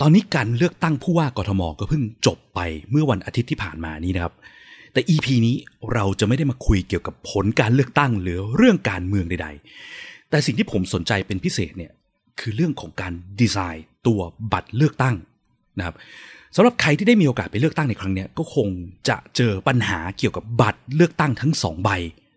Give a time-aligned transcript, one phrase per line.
[0.00, 2.60] ตอนนี้การเลือกตั้งผู้ว่ากทมก็เพิ่งจบไป
[2.90, 4.34] เมื่อวันอาทิตย์ที่ผ่านมานี้นะครับ
[4.92, 5.56] แต่ EP นี้
[5.94, 9.48] เราจะไม่ได้มาคุยเกี่ยวกับผลการเลือกตั้งหรือเรื่องการเมืองใด
[9.88, 11.92] ๆ แต่สิ่งที่ผมสนใจเป็นพิเศษเนี่ย
[12.40, 14.20] คือเรื่องของการดีไซน์ตัว
[14.52, 15.16] บัตรเลือกตั้ง
[15.78, 15.94] นะครับ
[16.56, 18.68] สำหรับใครที่ได้มีโอกาสไปเลือกตั้งในครั้งนี้ก็คง
[19.08, 21.90] จะเจอปัญหาเกี่ยวกับบัตรเลือกตั้งทั้งสองใบ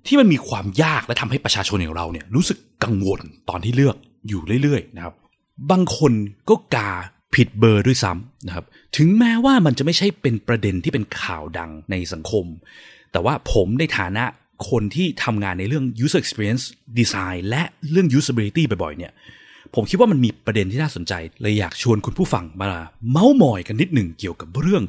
[0.08, 3.96] ที่มันมีความยากและทำให้ประชาชนอย่างเราเนี่ยรู้สึกกังวลตอนที่เลือก
[4.28, 5.14] อยู่เรื่อยๆนะครับ
[5.72, 6.14] บางคน
[6.50, 6.92] ก็กา
[7.36, 8.66] ผิดเบอร์ด้วยซ้ำนะครับ
[8.98, 12.46] ถึงแม้ว่ามันจะไม่ใช่เป็นประเด็นที่เป็นข่าวดังในสังคม
[13.12, 14.24] แต่ว่าผมในฐานะ
[14.70, 16.64] คนที่ทำงานในเรื่อง user experience
[17.00, 19.12] design และเรื่อง usability บ่อยๆ เนี่ย
[19.76, 22.72] ผมคิดว่ามันมีประเด็นที่น่าสนใจ เลยอยากชวนคุณผู้ฟังมา
[23.10, 24.84] เมาส์มอยกันนิดหนึ่งเกี่ยวกับเรื่อง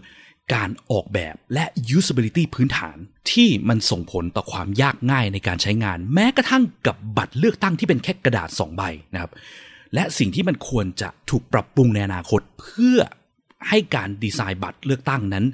[0.55, 1.65] การออกแบบและ
[1.97, 2.97] usability พื้นฐาน
[3.31, 8.83] ที่มันส่งผลต่อความยากง่ายในการใช้งาน แม้กระทั่งกับบัตรเลือกตั้งที่เป็นแค่กระดาษ 2 ใบ
[9.15, 9.31] นะครับ
[9.95, 12.99] และสิ่งที่มันควรจะถูกปรับปรุงในอนาคตเพื่อ
[13.69, 15.45] ให้การดีไซน์บัตรเลือกตั้งนั้น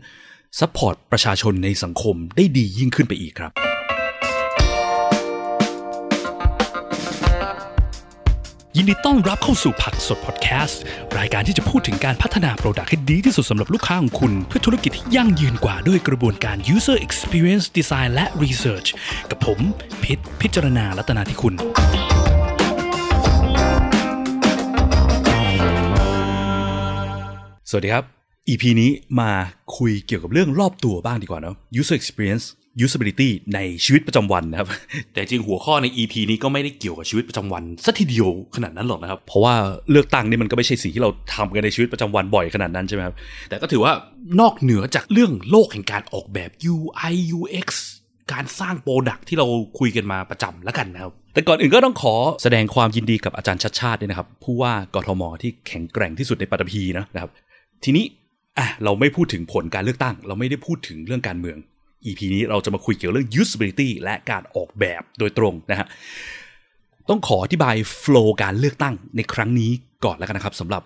[0.58, 3.52] support ประชาชนในสังคมได้ดียิ่งขึ้นไปอีกครับ
[8.76, 10.80] ยินดีต้อนรับเข้าสู่ผักสดพอดแคสต์
[11.18, 18.88] รายการที่จะพูดถึงการพัฒนา product ให้ดีที่สุดสำหรับลูกค้าของคุณ เพื่อธุรกิจที่ยั่งยืนกว่าด้วยกระบวนการ user experience design และ research
[19.30, 19.58] กับผม
[20.02, 21.54] พิษพิจารณาลัตนาที่คุณ
[27.70, 28.04] สวัสดีครับ
[28.48, 29.30] EP นี้มา
[29.76, 32.44] คุยเกี่ยวกับเรื่องรอบตัวบ้างดีกว่าเนาะ user experience
[32.84, 34.68] usability ในชีวิตประจำวันนะครับ
[35.12, 39.54] แต่จริงหัวข้อใน EP นี้ก็ไม่ได้เกี่ยวกับชีวิตประจำวันสัทีเดียวขนาดนั้นหรอกนะครับ เพราะว่า
[39.90, 43.14] เลือกตั้งนี่มันก็ไม่ใช่สิ่งที่เราทำกันในชีวิตประจำวันบ่อยขนาดนั้นใช่ไหมครับ
[43.48, 43.92] แต่ก็ถือว่า
[44.40, 47.68] นอกเหนือจากเรื่องโลกแห่งการออกแบบ UI UX
[48.32, 49.46] การสร้างโปรดักที่เรา
[49.78, 57.32] คุยกันมาประจำแล้วกันนะครับ แต่ก่อนอื่นก็ต้องขอแสดงความยินดีกับอาจารย์ชัดชาติด้วยนะครับ ผู้ว่ากทมที่แข็งแกร่งที่สุดในปัตตภีนะครับ
[57.84, 58.04] ทีนี้
[58.58, 61.56] อะเราไม่พูดถึงผลการเลือกตั้ง เราไม่ได้พูดถึงเรื่องการเมือง
[62.06, 65.86] EP นี้เราจะมาคุยเกี่ยวเรื่อง usability และการออกแบบโดยตรงนะฮะ
[67.08, 69.70] ต้องขออธิบายโฟล์การเลือกตั้งในครั้งนี้
[70.04, 70.82] ก่อนแล้วกันนะครับสำหรับ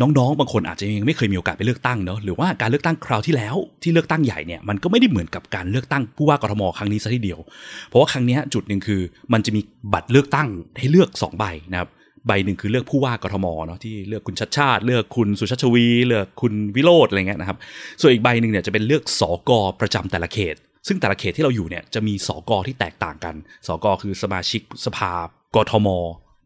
[0.00, 7.40] น้องๆ บางคนอาจจะยังไม่เคยมีโอกาสไปเลือกตั้งเนาะหรือว่าการเลือกตั้งคราวที่แล้วที่เลือกตั้งใหญ่เนี่ยมันก็ไม่ได้เหมือนกับการเลือกตั้งผู้ว่ากรทมครั้งนี้ซะทีเดียว
[7.88, 9.00] เพราะว่าครั้งนี้จุดหนึ่งคือ
[9.32, 9.60] มันจะมี
[9.92, 10.48] บัตรเลือกตั้ง
[10.78, 11.88] ให้เลือก 2 ใบนะครับ
[12.28, 17.58] ใบหนึ่งคือเลือกผู้ว่ากทมเนาะที่เลือกคุณชัดชาติ เลือกคุณสุชาติชวี เลือกคุณวิโรธอะไรเงี้ยนะครับ
[18.00, 19.50] ส่วนอีกใบหนึ่งเนี่ยจะเป็นเลือกสก
[19.80, 20.56] ประจำแต่ละเขต
[20.88, 23.34] ซึ่งแต่ละเขตที่เราอยู่เนี่ยจะมีสกที่แตกต่างกัน
[23.66, 25.12] สกคือสมาชิกสภา
[25.56, 25.88] กทม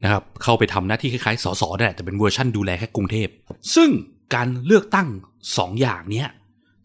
[0.02, 3.28] นะครับเข้าไปทำหน้าที่คล้ายๆสสนั่นแหละแต่เป็นเวอร์ชั่นดูแลแค่กรุงเทพ
[3.74, 3.90] ซึ่ง
[4.34, 5.08] การเลือกตั้ง
[5.44, 6.28] 2 อย่างเนี้ย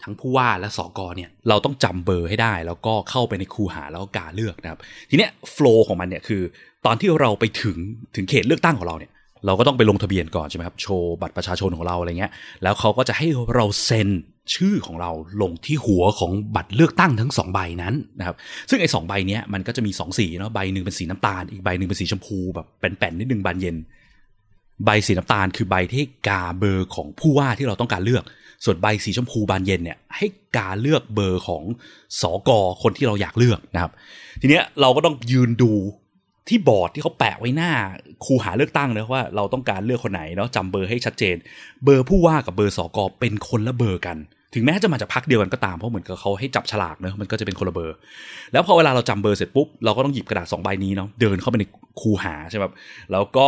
[0.04, 4.80] ทั้งผู้ว่าและสกเนี่ยเราต้องจำเบอร์ให้ได้ แล้วก็เข้าไปในคูหาแล้วก็การเลือกนะครับ
[5.10, 6.42] ทีเนี้ย flow ของมันเนี่ยคือ
[6.88, 7.78] ตอนที่เราไปถึง
[8.16, 9.12] ถึงเขตเลือกตั้งของเราเนี่ย
[9.46, 12.32] เราก็ต้องไปลงทะเบียนก่อนใช่ไหมครับ โชว์บัตรประชาชนของเราอะไรเงี้ย
[12.64, 14.10] แล้วเขาก็จะให้เราเซ็น
[14.56, 15.12] ชื่อของเรา
[15.42, 18.36] ลงที่หัวของบัตรเลือกตั้งทั้ง 2 ใบนั้นนะครับ
[18.70, 23.76] ซึ่งไอ้สใบเนี้ยมันก็จะมี 2 สีเนาะ ใบหนึ่งเป็นสีน้ำตาล อีกใบหนึ่งเป็นสีชมพูแบบแป่นๆนิดนึงบานเย็น
[24.86, 28.24] ใบสีน้ำตาลคือใบที่กาเบอร์ของผู้ว่าที่เราต้องการเลือก
[28.66, 31.64] ส่วนใบสีชมพูบานเย็นเนี่ยให้กาเลือกเบอร์ของ
[32.22, 33.92] สอกอคนที่เราอยากเลือกนะครับ
[34.42, 35.72] ทีเนี้ยเราก็ต้องยืนดู
[36.50, 37.72] ที่บอร์ดที่เขาแปะไว้หน้า
[38.26, 41.36] คูหาเลือกตั้งนะว่าเราต้องการเลือกคนไหนเนาะจำเบอร์ให้ชัดเจน
[41.84, 44.18] เบอร์ผู้ว่ากับเบอร์สอกอเป็นคนละเบอร์กัน
[44.54, 47.96] ถึงแม้จะมาจากพรรคเดียวกันก็ตามเพราะเหมือนกับเขาให้จับฉลากเนะมันก็จะเป็นคนละเบอร์
[48.54, 51.64] แล้วพอเวลาเราจำเบอร์เสร็จปุ๊บเราก็ต้องหยิบกระดาษสองใบนี้เนาะเดินเข้าไปใน
[52.02, 52.64] คูหาใช่ไหม
[53.12, 53.48] แล้วก็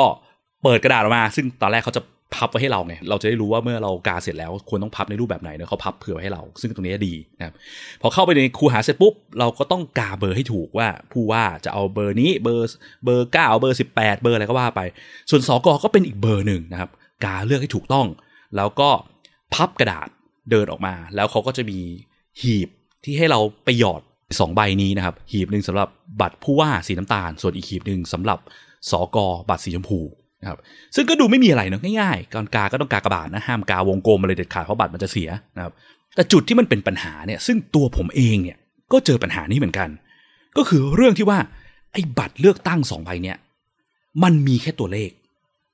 [0.64, 2.02] เปิดกระดาษออกมา ซึ่งตอนแรกเขาจะ
[2.36, 7.54] พับไว้ให้เราไงเราจะได้รู้ว่าเมื่อเรากาเสร็จแล้วควรต้องพับในรูปแบบไหนเนอะเขาพับเผื่อไว้ให้เรา ซึ่งตรงนี้ดีนะครับ
[8.02, 12.76] พอเข้าไปในคูหาเสร็จปุ๊บเราก็ต้องกาเบอร์ให้ถูกว่า ผู้ว่าจะเอาเบอร์นี้เบอร์
[13.06, 14.82] เบอร์เก้าเบอร์สิบแปดเบอร์อะไรก็ว่าไป
[15.30, 16.90] ส่วนสกก็เป็นอีกเบอร์หนึ่งนะครับ
[17.26, 18.08] กาเลือกให้ถูกต้อง
[18.56, 18.90] แล้วก็
[19.54, 20.08] พับกระดาษ
[20.52, 21.80] เดินออกมา แล้วเขาก็จะมี
[22.42, 22.70] หีบ
[23.04, 24.02] ที่ให้เราไปหยอด
[24.40, 25.90] สองใบนี้นะครับ หีบหนึ่งสำหรับ
[26.22, 28.40] บัตรผู้ว่าสีน้ำตาล ส่วนอีกหีบหนึ่งสำหรับ
[28.92, 29.18] สก
[29.50, 30.00] บัตรสีชมพู
[30.42, 30.58] นะครับ
[30.96, 35.74] ซึ่งก็ดูไม่มีอะไรเนาะง่ายๆการกาก็ต้องกากระบาดนะห้ามกาวงกลมอะไรเด็ดขาดเพราะบัตรมันจะเสียนะครับ
[36.16, 38.58] แต่จุดที่มันเป็นปัญหาเนี่ยซึ่งตัวผมเองเนี่ย
[38.92, 39.90] ก็เจอปัญหานี้เหมือนกัน
[40.58, 41.40] ก็คือเรื่องที่ว่า
[41.94, 43.38] ไอ้บัตรเลือกตั้งสองใบเนี่ย
[44.24, 45.12] มันมีแค่ตัวเลข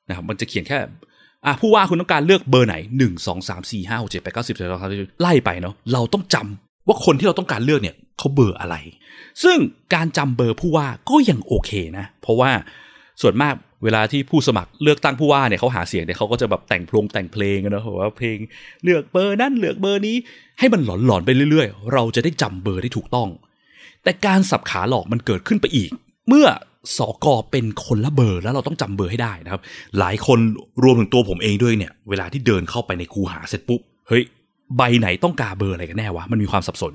[0.10, 0.78] นะครับมันจะเขียนแค่
[1.46, 8.76] อะผู้ว่าคุณต้องการเลือกเบอร์ไหนหนึ่งสองสามสี่ห้าหกเจ็ดแปดเก้าสิบสิบสองสิบไล่ไปเนาะเราต้องจำว่าคนที่เราต้องการเลือกเนี่ยเขาเบอร์อะไร
[9.44, 9.58] ซึ่ง
[9.96, 12.52] การจำเบอร์ผู้ว่าก็ยังโอเคนะ เพราะว่า
[13.22, 18.38] ส่วนมากเวลาที่ผู้สมัครเลือกตั้งผู้ว่าเนี่ยเขาหาเสียงเนี่ยเขาก็จะแบบแต่งพลงแต่งเพลงนะว่าเพลง
[18.84, 20.16] เลือกเบอร์นั่นเลือกเบอร์นี้
[20.60, 23.30] ให้มันหลอนๆไปเรื่อยๆ เราจะได้จำเบอร์ได้ถูกต้อง
[24.04, 25.92] แต่การสับขาหลอกมันเกิดขึ้นไปอีก
[26.28, 26.48] เมื่อ
[26.98, 29.62] สอกอเป็นคนละเบอร์แล้วเราต้องจำเบอร์ให้ได้นะครับ
[30.00, 30.40] หลายคน
[30.84, 34.24] รวมถึงตัวผมเองด้วยเนี่ย เวลาที่เดินเข้าไปในคูหาเสร็จปุ๊บเฮ้ย
[34.78, 36.94] ใบไหนต้องกาเบอร์อะไรกันแน่วะมันมีความสับสน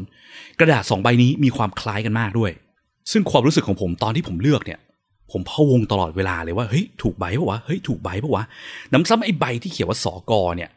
[0.58, 2.50] กระดาษสองใบนี้มีความคล้ายกันมากด้วย
[3.12, 4.78] ซึ่งความรู้สึกของผมตอนที่ผมเลือกเนี่ย
[5.32, 8.44] ผมพะวงตลอดเวลาเลยว่าเฮ้ยถูกใบปะวะเฮ้ยถูกใบปะวะ
[8.93, 10.71] น้ำซ้ำไอ้ใบที่เขียนว่าสอกอเนี่ย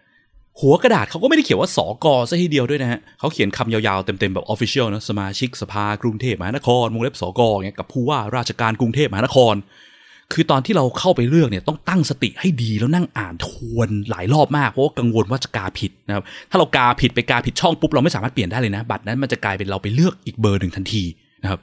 [0.60, 9.56] หัวกระดาษเขาก็ไม่ได้เขียนว่าสอกอซะทีเดียวด้วยนะฮะเขาเขียนคำยาวๆเต็มๆแบบออฟฟิเชียลนะสมาชิกสภากรุงเทพมหานครวงเล็บสอกอเงี้ยกับผู้ว่าราชการกรุงเทพมหานคร
[10.34, 21.04] คือตอนที่เราเข้าไปเลือกเนี่ยต้องตั้งสติให้ดีแล้วนั่งอ่านทวนหลายรอบมากเพราะว่ากังวลว่าจะกาผิดนะครับถ้าเรากาผิดไปกาผิดช่องปุ๊บเราไม่สามารถเปลี่ยนได้เลยนะ บัตรนั้นมันจะกลายเป็นเราไปเลือกอีกเบอร์หนึ่งทันที
[21.44, 21.60] นะครับ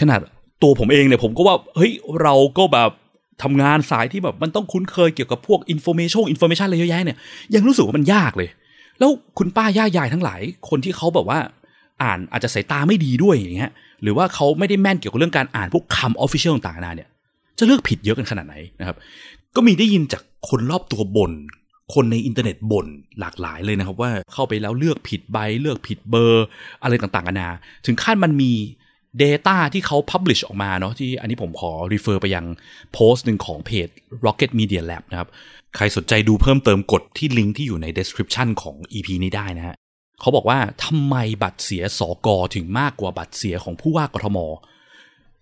[0.00, 0.20] ขนาด
[0.62, 1.92] ตัวผมเองเนี่ยผมก็ว่าเฮ้ย
[2.22, 2.90] เราก็แบบ
[3.42, 7.18] ทำงานสายที่แบบมันต้องคุ้นเคยเกี่ยวกับพวก information information อะไรเยอะแยะเนี่ย
[7.54, 8.48] ยังรู้สึกว่ามันยากเลย
[8.98, 11.38] แล้วคุณป้าย่ายายทั้งหลาย คนที่เขาแบบว่า
[12.02, 13.72] อ่านอาจจะสายตาไม่ดีด้วยอย่างเงี้ย
[14.02, 17.08] หรือว่าเขาไม่ได้แม่นเกี่ยวกับเรื่องการอ่านพวกคำ official ต่างๆนานาเนี่ย
[17.58, 18.96] จะเลือกผิดเยอะกันขนาดไหนนะครับ
[19.56, 21.32] ก็มีได้ยินจากคนรอบตัวบ่น
[21.94, 22.86] คนในอินเทอร์เน็ตบ่น
[23.20, 26.44] หลากหลายเลยนะครับ ว่าเข้าไปแล้วเลือกผิดใบเลือกผิดเบอร์
[26.82, 27.48] อะไรต่างๆกันานา
[27.86, 28.52] ถึงขั้นมันมี
[29.22, 32.44] Data ที่เขา publish ออกมาเนาะที่อันนี้ผมขอ refer ไปยัง
[32.92, 33.88] โพสต์หนึ่งของเพจ
[34.24, 35.28] Rocket Media Lab นะครับ
[35.76, 39.76] ใครสนใจดูเพิ่มเติมกดที่ลิงก์ที่อยู่ใน description ของ EP นี้ได้นะฮะ
[40.20, 44.38] เขาบอกว่าทำไมบัตรเสียสอกอถึงมากกว่าบัตรเสียของผู้ว่ากทม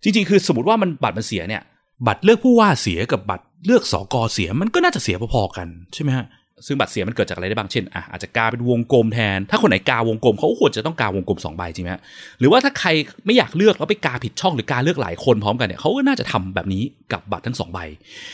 [0.02, 1.62] จริงๆ คือสมมติว่ามันบัตรมันเสียเนี่ย
[2.06, 6.26] บัตรเลือกผู้ว่าเสียกับบัตรเลือกสอกอเสียมันก็น่าจะเสียพอๆกันใช่ไหมฮะ
[6.66, 11.90] ซึ่งบัตรเสียมันเกิดจากอะไรได้บ้างเช่นอะอาจจะกาเป็นวงกลมแทน ถ้าคนไหนกาวงกลมเขาควรจะต้องกาวงกลม2ใบจริงไหม
[12.38, 12.88] หรือว่าถ้าใคร
[13.26, 16.82] ไม่อยากเลือกแล้วไปกาผิดช่องหรือกาเลือกหลายคนพร้อมกันเนี่ยเขาก็น่าจะทำแบบนี้
[17.12, 17.78] กับบัตรทั้ง2ใบ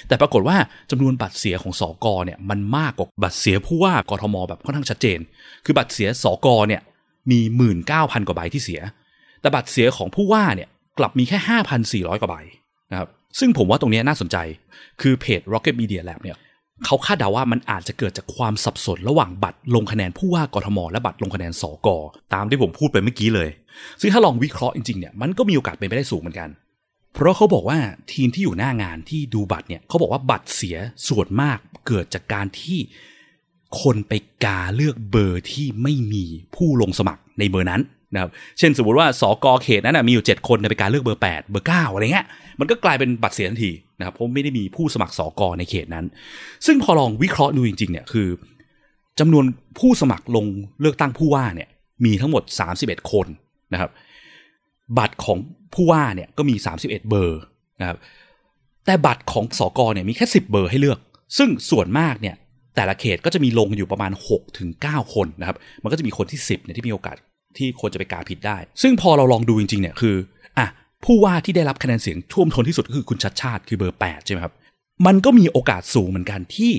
[0.08, 0.56] แต่ปรากฏว่า
[0.90, 5.18] จำนวนบัตรเสียของสอกอเนี่ยมันมากกว่าบัตรเสียผู้ว่ากทมแบบค่อนข้างชัดเจน
[5.64, 6.82] คือบัตรเสียสอกอเนี่ย
[7.30, 8.80] มีหมื่นเก้าพันกว่าใบที่เสีย
[9.40, 12.36] แต่บัตรเสียของผู้ว่าเนี่ยกลับมีแค่ห้าพันสี่ร้อยกว่าใบ
[12.90, 13.08] นะครับ
[13.38, 14.36] ซึ่งผมว่าตรงนี้น่าสนใจ
[15.00, 16.36] คือเพจ Rocket Media Lab เนี่ย
[16.84, 21.88] เขาคาดเดาว่ามันอาจจะเกิดจากความสับสนระหว่างบัตรลงคะแนนผู้ว่ากทม และบัตรลงคะแนนสก
[22.34, 23.48] ตามที่ผมพูดไปเมื่อกี้เลย
[24.00, 26.48] ซึ่งถ้าลองวิเคราะห์จริงๆเนี่ยมันก็มีโอกาสเป็นไปได้สูงเหมือนกัน
[27.14, 27.78] เพราะเขาบอกว่า
[28.12, 30.76] ทีมที่อยู่หน้างานที่ดูบัตรเนี่ยเขาบอกว่าบัตรเสีย
[31.08, 32.78] ส่วนมากเกิดจากการที่
[33.82, 34.12] คนไป
[34.44, 36.24] กาเลือกเบอร์ที่ไม่มี
[36.56, 37.82] ผู้ลงสมัครในเบอร์นั้น
[38.14, 42.26] นะครับเช่นสมมติว่าสอกอเขตนั้นนะมีอยู่ 7 คนในกาเลือกเบอร์ 8 เบอร์ 9 อะไรเงี้ย
[42.60, 46.04] มันก็กลายเป็นบัตรเสียทันที นะครับเพราะไม่ได้มีผู้สมัครสอกอในเขตนั้น
[46.66, 48.28] ซึ่งพอลองวิเคราะห์ดูจริงๆเนี่ยคือ
[49.20, 49.44] จำนวน
[49.78, 50.46] ผู้สมัครลง
[50.80, 51.68] เลือกตั้งผู้ว่าเนี่ย
[52.04, 52.42] มีทั้งหมด
[52.78, 53.26] 31 คน
[53.72, 53.90] นะครับ
[54.98, 55.38] บัตรของ
[55.74, 57.40] ผู้ว่าเนี่ยก็มี 31 เบอร์
[57.80, 57.98] นะครับ
[58.86, 60.98] แต่บัตรของสอกอเนี่ยมีแค่ 10 เบอร์ให้เลือก
[61.38, 62.36] ซึ่งส่วนมากเนี่ย
[62.76, 67.16] แต่ละเขตก็จะมีลงอยู่ประมาณ6ถึง9คนนะครับ มันก็จะมีคนที่ 10เนี่ยที่มีโอกาส
[67.56, 70.14] ที่คนจะไปกาผิดได้ ซึ่งพอเราลองดูจริงๆเนี่ยคือ
[71.04, 74.54] ผู้ว่าที่ได้รับคะแนนเสียงท่วมท้นที่สุดก็คือคุณชัดชาติคือเบอร์ 8 ใช่ไหมครับ
[75.06, 76.72] มันก็มีโอกาสสูงเหมือนกันที่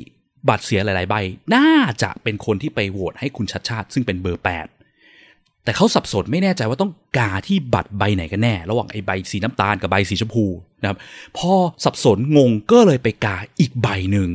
[0.49, 1.15] บัตรเสียหลาย ๆ ใบ
[1.55, 1.69] น่า
[2.03, 10.45] จะเป็นคนที่ไปโหวตให้คุณชัดชาติ ซึ่งเป็นเบอร์ 8 แต่เขาสับสนไม่แน่ใจว่าต้องกาที่บัตรใบไหนกันแน่ ระหว่างไอ้ใบสีน้ำตาลกับใบสีชมพู
[10.81, 10.97] นะครับ
[11.37, 11.51] พอ
[11.83, 14.29] สับสนงงก็เลยไปกาอีกใบหนึ่ง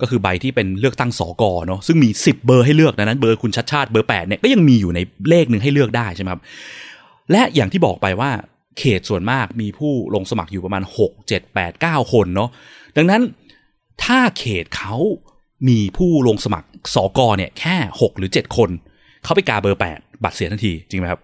[0.00, 6.42] ก็คือใบที่เป็นเลือกตั้งสอกอเนาะซึ่งมี 10 เบอร์ให้เลือกดังนั้นเบอร์คุณชัดชาติเบอร์8เนี่ยก็ยังมีอยู่ในเลขหนึ่งให้เลือกได้ใช่ไหมครับ
[7.30, 8.30] และอย่างที่บอกไปว่า
[8.78, 12.50] เขตส่วนมากมีผู้ลงสมัครอยู่ประมาณ 6 7 8 9 คนเนาะ
[12.96, 13.22] ดังนั้น
[14.04, 14.94] ถ้าเขตเขา
[15.68, 18.70] มีผู้ลงสมัครสอกอเนี่ยแค่ 6 หรือ 7 คน
[19.24, 21.20] เขาไปกาเบอร์ 8 บัตรเสียทันทีจริงไหมครับ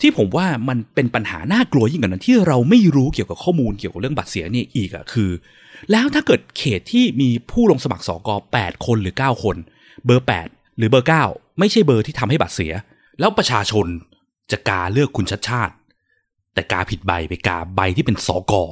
[0.00, 5.30] ที่ผมว่ามันเป็นปัญหาน่ากลัวยิ่งกว่านั้นที่เราไม่รู้เกี่ยวกับข้อมูลเกี่ยวกับเรื่องบัตรเสียนี่อีกอะคือ
[5.90, 9.56] แล้วถ้าเกิดเขตที่มีผู้ลงสมัครสอกอ8คนหรือ 9 คน
[10.04, 12.72] เบอร์ 8 หรือเบอร์ 9 ไม่ใช่เบอร์ที่ทำให้บัตรเสีย
[13.18, 13.86] แล้วประชาชน
[14.50, 15.74] จะกาเลือกคุณชัดชาติ
[16.54, 18.62] แต่กาผิดใบไปกาใบที่เป็นสอกอ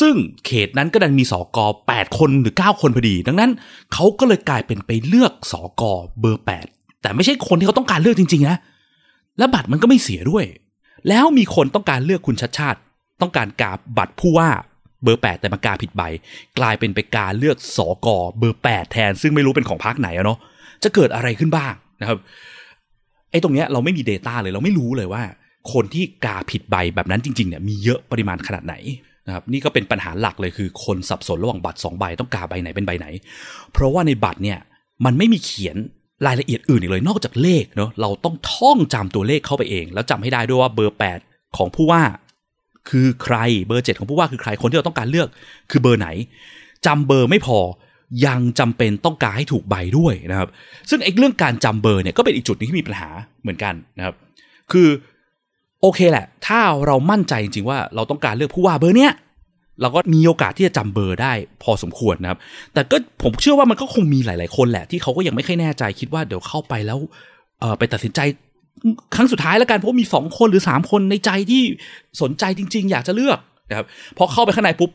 [0.00, 0.14] ซึ่ง
[0.46, 3.50] เขตนั้นก็ดันมีสอกอ8คนหรือ 9 คนพอดี ดังนั้น
[3.92, 8.56] เขาก็เลยกลายเป็นไปเลือกสอกอเบอร์ 8 แต่ไม่ใช่คนที่เขาต้องการเลือกจริง ๆ นะ
[9.38, 10.44] และบัตรมันก็ไม่เสียด้วย
[11.08, 12.78] แล้วมีคนต้องการเลือกคุณชัดชาติ
[13.22, 14.48] ต้องการกาบัตรผู้ว่า
[15.02, 16.02] เบอร์ 8 แต่มากาผิดใบ
[16.58, 20.38] กลายเป็นไปกาเลือกสอกอเบอร์ 8 แทน ซึ่งไม่รู้เป็นของพรรคไหนอะเนาะ
[20.84, 22.18] จะเกิดอะไรขึ้นบ้างนะครับ
[23.30, 25.22] ไอ้ตรงเนี้ยเราไม่มี Data เลยเราไม่รู้เลยว่า
[25.72, 28.74] คนที่กาผิดใบแบบนั้นจริงๆเนี่ยมีเยอะปริมาณขนาดไหน
[29.26, 33.06] นะครับนี่ก็เป็นปัญหาหลักเลยคือ คนสับสนระหว่างบัตร2ใบต้องกาใบไหนเป็นใบไหน
[33.72, 34.58] เพราะว่าในบัตรเนี่ย
[35.04, 35.76] มันไม่มีเขียน
[36.26, 42.02] รายละเอียดอื่นอีกเลยนอกจากเลขเนาะเราต้องท่องจำตัวเลขเข้าไปเอง แล้วจำให้ได้ด้วยว่าเบอร์ 8 ของผู้ว่า
[42.90, 43.36] คือใคร
[43.66, 45.28] เบอร์ 7 ของผู้ว่าคือใครคนที่เราต้องการเลือก
[45.70, 46.08] คือเบอร์ไหน
[46.86, 47.58] จำเบอร์ไม่พอ
[48.26, 50.48] ยังจำเป็นต้องการให้ถูกใบด้วยนะครับ
[50.90, 53.08] ซึ่งไอ้เรื่องการจำเบอร์เนี่ยก็เป็นอีกจุดนึงที่มีปัญหา
[53.42, 54.14] เหมือนกันนะครับ
[54.72, 54.88] คือ
[55.82, 59.12] โอเคแหละ ถ้าเรามั่นใจจริงๆว่าเราต้องการเลือกผู้ว่าเบอร์เนี้ย
[59.80, 61.32] เราก็มีโอกาสที่จะจำเบอร์ได้
[61.62, 62.38] พอสมควรนะครับ
[62.74, 66.98] แต่ก็ผมเชื่อว่ามันก็คงมีหลาย ๆ คนแหละ ที่เขาก็ยังไม่ค่อยแน่ใจคิดว่าเดี๋ยวเข้าไปแล้ว
[67.60, 68.20] เออไปตัดสินใจ
[69.14, 71.62] ครั้งสุดท้ายแล้วกันเพราะมีสองคนหรือสามคนในใจที่
[72.22, 74.90] สนใจจริง ๆ อยากจะเลือกนะครับพอเข้าไปข้างในปุ๊บ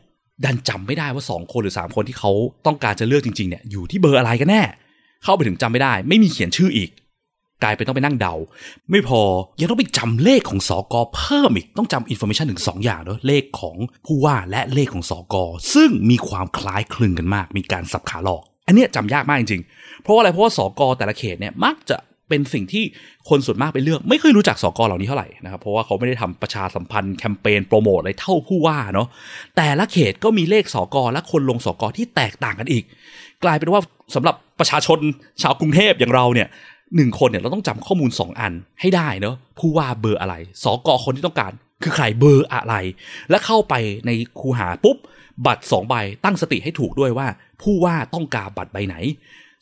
[0.46, 2.32] ดันจำไม่ได้ว่าสองคนหรือสามคนที่เขา
[2.66, 4.64] ต้องการจะเลือกจริง ๆ เนี่ยอยู่ที่เบอร์อะไรกันแน่
[5.24, 6.90] เข้าไปถึงจำไม่ได้ ไม่มีเขียนชื่ออีก
[7.64, 8.36] กลายเป็นต้องไปนั่งเดา
[8.92, 9.22] ไม่พอ
[9.60, 15.44] ยังต้องไปจำเลขของสอกอเพิ่มอีกต้องจำอินโฟมชันถึง 2 อย่างเนอะเลขของผู้ว่าและเลขของสอกอ
[15.74, 21.98] ซึ่งมีความคล้ายคลึงกันมาก มีการสับขาหลอก อันเนี้ยจำยากมากจริงๆ เพราะว่าอะไรเพราะว่าสอกอแต่ละเขตเนี่ยมักจะ
[22.30, 22.84] เป็นสิ่งที่
[23.30, 29.08] คนส่วนมากไปเลือก ไม่เคยรู้จักสอกอเหล่านี้เท่าไหร่นะครับเพราะว่าเขาไม่ได้ทำประชาสัมพันธ์แคมเปญโปรโมทอะไรเท่าผู้ว่าเนาะ
[29.58, 32.84] แต่ละเขตก็มีเลขสอกอและคนลงสอกอที่แตกต่างกันอีก
[33.44, 33.82] กลายเป็นว่า
[34.16, 35.00] สำหรับประชาชน
[35.42, 36.48] ชาวกรุงเทพอย่างเราเนี่ย
[36.96, 41.52] หนึ่งคนเนี่ยเราต้องจำข้อมูล 2 อันให้ได้เนาะผู้ว่าเบอร์อะไรสอกอคนที่ต้องการ
[41.84, 42.76] คือใครเบอร์อะไร
[43.30, 43.74] และเข้าไป
[44.06, 44.98] ในคูหาปุ๊บ
[45.46, 47.28] บัตร2ใบตั้งสติให้ถูกด้วยว่า
[47.62, 48.96] ผู้ว่าต้องการบัตรใบไหน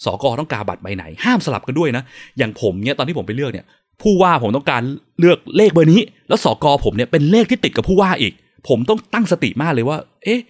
[0.05, 2.03] สอกอต้องการบัตรใบไหน ห้ามสลับกันด้วยนะ
[2.37, 3.65] อย่างผมเนี่ยตอนที่ผมไปเลือกเนี่ย
[4.01, 4.81] ผู้ว่าผมต้องการ
[5.19, 8.33] เลือกเลขเบอร์นี้ แล้วสอกอผมเนี่ยเป็นเลขที่ติดกับผู้ว่าอีก
[8.67, 10.41] ผมต้องตั้งสติมากเลยว่า เอ๊ะ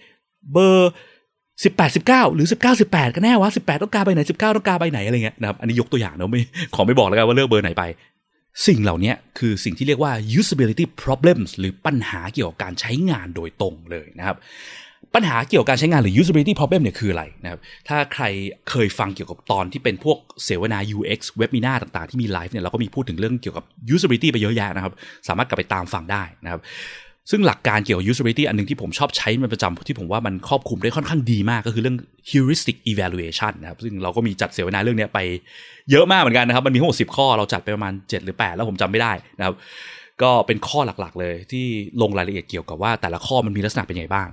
[0.52, 0.90] เบอร์
[1.62, 6.40] สิบแปดสิบเก้าหรือสิบเก้าสิบแปดก็แน่วะสิบแปดต้องการใบไหนสิบเก้าต้องการใบไหนอะไรเงี้ยนะครับอันนี้ยกตัวอย่างเนาะไม่
[6.74, 7.84] ขอไม่บอกแล้วกันว่าเลือกเบอร์ไหนไป
[8.66, 14.36] สิ่งเหล่านี้คือสิ่งที่เรียกว่า usability problems หรือปัญหาเกี่ยวกับการใช้งานโดยตรงเลยนะครับ
[15.14, 18.24] ปัญหาเกี่ยวกับการใช้งานหรือ usability problem เนี่ยคืออะไรนะครับ ถ้าใคร
[18.70, 24.92] เคยฟังเกี่ยวกับตอนที่เป็นพวกเสวนา UX เว็บมินาต่างๆ ที่มีไลฟ์เนี่ยเราก็มีพูดถึงเรื่องเกี่ยวกับ usability ไปเยอะแยะนะครับ
[25.28, 26.60] สามารถกลับไปตามฟังได้นะครับ
[27.30, 31.96] ซึ่งหลักการเกี่ยวกับ usability อันหนึงที่ผมชอบใช้มันประจำที่ผมว่ามันครอบคลุมได้ค่อนข้างดีมากก็คือเรื่อง
[32.30, 35.18] heuristic evaluation นะครับ ซึ่งเราก็มีจัดเสวนาเรื่องนี้ไป
[35.90, 39.54] เยอะมากเหมือนกันนะครับ มันมีทั้งหมด10 ข้อเราจัดไปประมาณ 7 หรือ 8 แล้วผมจำไม่ได้นะครับ
[40.22, 41.64] ก็เป็นข้อหลักๆ เลยที่
[42.02, 44.28] ลงรายละเอียดเกี่ยวกับว่าแต่ละข้อมันมีลักษณะเป็นยังไงบ้าง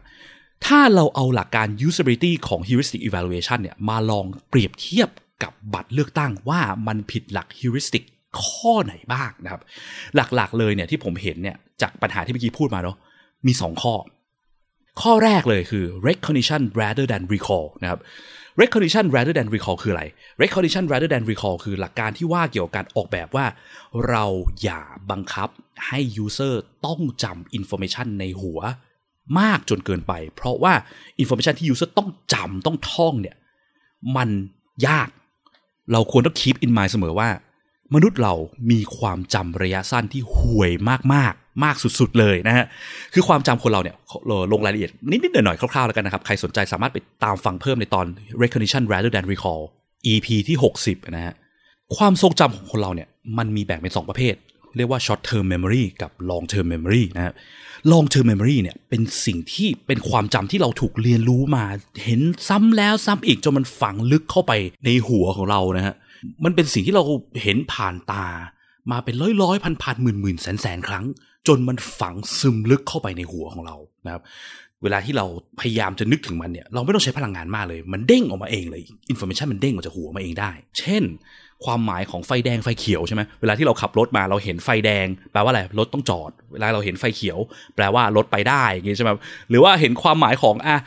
[0.65, 5.10] ถ้าเราเอาหลักการ usability ของ heuristic evaluation เนี่ยมาลองเปรียบเทียบ
[5.43, 8.03] กับบัตรเลือกตั้งว่ามันผิดหลัก heuristic
[8.43, 9.62] ข้อไหนบ้างนะครับ
[10.15, 12.97] หลักๆเลยเนี่ยที่ผมเห็นเนี่ย จากปัญหาที่เมื่อกี้พูดมาเนาะ
[13.47, 13.93] มี 2 ข้อ
[15.01, 18.00] ข้อแรกเลยคือ recognition rather than recall นะครับ
[18.61, 20.03] recognition rather than recall คืออะไร
[20.41, 23.45] recognition rather than recall คือหลักการที่ว่าเกี่ยวกับการออกแบบว่า
[24.09, 24.25] เรา
[24.63, 25.50] อย่าบังคับ
[25.88, 26.53] ให้ user
[26.85, 28.59] ต้องจำ information ในหัว
[29.39, 30.73] มากจนเกินไป เพราะว่า
[31.21, 33.35] information ที่ user ต้องจำต้องท่องเนี่ย
[34.15, 34.29] มัน
[34.88, 35.09] ยาก
[35.91, 37.29] เราควรต้อง keep in mind เสมอว่า
[37.93, 38.33] มนุษย์เรา
[38.71, 40.71] มีความจำระยะสั้นที่ห่วย
[41.13, 41.33] มาก
[41.63, 42.65] มากสุดๆเลยนะฮะ
[43.13, 43.96] คือความจำคนเราเนี่ย
[44.51, 48.05] ลงรายละเอียดนิดๆหน่อยๆคร่าวๆแล้วกันนะครับ ใครสนใจสามารถไปตามฟังเพิ่มในตอน
[48.43, 49.62] recognition rather than recall
[50.12, 51.34] EP ที่ 60 นะฮะ
[51.98, 54.36] ความทรงจำของคนเราเนี่ยมันมีแบ่งเป็น 2 ประเภท
[54.77, 57.34] เรียกว่า short term memory กับ long term memory นะฮะ
[57.91, 61.65] long term memory เนี่ยเป็นสิ่งที่เป็นความจำที่เราถูกเรียนรู้มา
[62.03, 64.51] เห็นซ้ำแล้วซ้ำอีกจนมันฝังลึกเข้าไป
[64.86, 65.96] ในหัวของเรานะฮะ
[66.43, 67.03] มันเป็นสิ่งที่เรา
[67.43, 68.25] เห็นผ่านตา
[68.91, 71.05] มาเป็นร้อยร้อยพันพันหมื่นหมื่นแสนแสนครั้ง
[71.48, 74.21] จนมันฝังซึมลึกเข้าไปในหัวของเรานะครับ
[74.83, 75.25] เวลาที่เรา
[75.60, 81.03] พยายามจะนึกถึงมันเนี่ยเราไม่ต้องใช้พลังงานมากเลย มันเด้งออกมาเองเลยอินโฟมชันมันเด้งออกจากหัวมาเองได้ เช่น
[81.65, 87.38] ความหมายของไฟแดงไฟเขียวใช่ไหมเวลาที่เราขับรถมาเราเห็นไฟแดง แปลว่าอะไรรถต้องจอด เวลาเราเห็นไฟเขียว
[87.75, 89.12] แปลว่ารถไปได้อย่างงี้ใช่ไหม
[89.50, 90.77] หรือว่าเห็นความหมายของอะ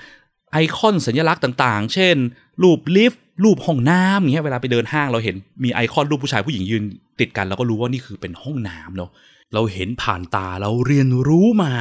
[0.52, 2.16] ไอคอนสัญลักษณ์ต่างๆ เช่น
[2.62, 6.84] รูปลิฟต์รูปห้องน้ำอย่างเงี้ยเวลาไปเดินห้างเราเห็นมีไอคอนรูปผู้ชายผู้หญิงยืน
[7.20, 9.10] ติดกันเราก็รู้ว่านี่คือเป็นห้องน้ำเนาะ
[9.54, 11.72] เราเห็นผ่านตาเราเรียนรู้มา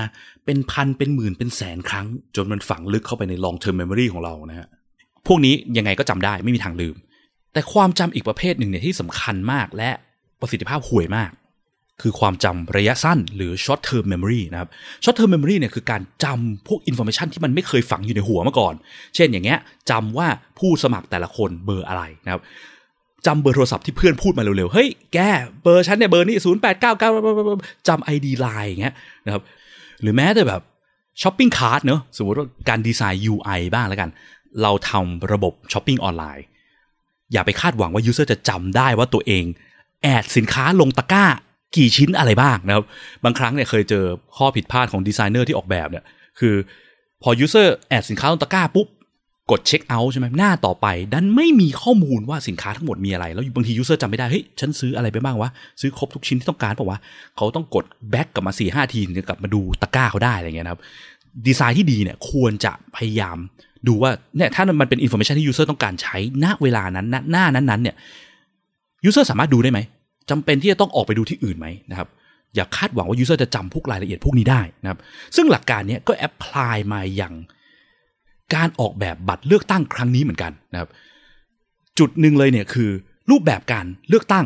[0.46, 4.68] เป็นพันเป็นหมื่นเป็นแสนครั้ง จนมันฝังลึกเข้าไปใน long term memory ของเรานะฮะ
[5.28, 6.96] พวกนี้ยังไงก็จำได้ไม่มีทางลืม
[7.54, 9.90] แต่ความจำอีกประเภทหนึ่งเนี่ยที่สำคัญมากและ
[10.40, 11.32] ประสิทธิภาพห่วยมาก
[12.02, 14.70] คือความจำระยะสั้นหรือ short term memory นะครับ
[15.04, 18.74] short term memory เนี่ยคือการจำพวก information ที่มันไม่เคยฝังอยู่ในหัวมาก่อน
[19.16, 19.60] เช่นอย่างเงี้ย
[19.92, 20.28] จำว่า
[20.60, 22.42] ผู้สมัครแต่ละคนเบอร์อะไรนะครับ
[23.28, 25.20] จำเบอร์โทรศัพท์ที่เพื่อนพูดมาเร็วๆ เฮ้ย แก
[25.64, 27.10] เบอร์ฉันเนี่ยเบอร์นี้ศูนย์แปดเก้าเก้า
[27.88, 28.94] จำไอดีไลน์อย่างเงี้ย
[29.26, 29.42] นะครับ
[30.02, 30.62] หรือแม้แต่แบบ
[31.22, 34.10] shopping cart เนอะสมมติว่าการ design UI บ้างแล้วกัน
[34.62, 36.46] เราทำระบบช้อปปิ้งออนไลน์
[37.34, 39.46] อย่าไปคาดหวังว่า user จะจำได้ว่าตัวเอง
[40.04, 41.26] add สินค้าลงตะกร้า
[41.76, 42.86] กี่ชิ้นอะไรบ้างนะครับ
[43.24, 44.06] บางครั้งเนี่ยเคยเจอ
[44.38, 46.04] ข้อผิดพลาดของดีไซเนอร์ที่ออกแบบเนี่ย
[46.40, 46.56] คือ
[47.22, 48.88] พอ user add สินค้าลงตะกร้าปุ๊บ
[49.52, 55.50] กดเช็คเอาท์ใช่ไหมหน้าต่อไป ดันไม่มีข้อมูลว่าสินค้าทั้งหมดมีอะไร แล้วบางที user จำไม่ได้ เฮ้ย ฉันซื้ออะไรไปบ้างวะ
[55.82, 57.00] ซื้อครบทุกชิ้นที่ต้องการเปล่าวะ
[57.38, 60.82] เขาต้องกด back กลับมาสี่ห้าทีถึงจะกลับมาดูตะกร้าเขาได้อะไรเงี้ยครับ
[61.48, 63.38] ดีไซน์ที่ดีเนี่ยควรจะพยายาม
[63.88, 67.96] ดูว่าเนี่ยถ้ามันเป็น information ที่ user ต้องการใช้ณเวลานั้นณหน้านั้นๆเนี่ย
[69.06, 69.80] user สามารถดูได้ไหม
[70.30, 72.08] จำเป็นที่จะต้องออกไปดูที่อื่นไหมนะครับ
[72.56, 75.00] อย่าคาดหวังว่า user จะจำพวกรายละเอียดพวกนี้ได้นะครับ
[75.36, 77.34] ซึ่งหลักการเนี้ยก็ apply มาอย่าง
[78.56, 80.90] การออกแบบบัตรเลือกตั้งครั้งนี้เหมือนกันนะครับ
[82.00, 82.90] จุดหนึ่งเลยเนี่ยคือ
[83.30, 84.46] รูปแบบการเลือกตั้ง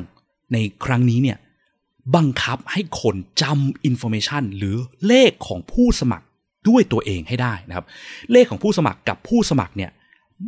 [0.53, 1.37] ในครั้งนี้เนี่ย
[2.15, 4.75] บังคับให้คนจำอินโฟเมชันหรือ
[5.07, 6.25] เลขของผู้สมัคร
[6.67, 7.85] ด้วยตัวเองให้ได้นะครับ
[8.31, 9.91] เลขของผู้สมัครกับผู้สมัครเนี่ย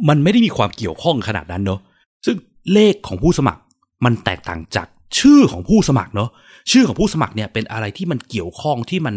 [0.09, 1.79] มันไม่ได้มีความเกี่ยวข้องขนาดนั้นเนาะ
[2.25, 2.37] ซึ่ง
[2.73, 3.61] เลขของผู้สมัคร
[4.05, 4.87] มันแตกต่างจาก
[5.19, 6.29] ชื่อของผู้สมัครเนาะ
[6.71, 9.15] ชื่อของผู้สมัครเนี่ยเป็นอะไรที่มันเกี่ยวข้องที่มัน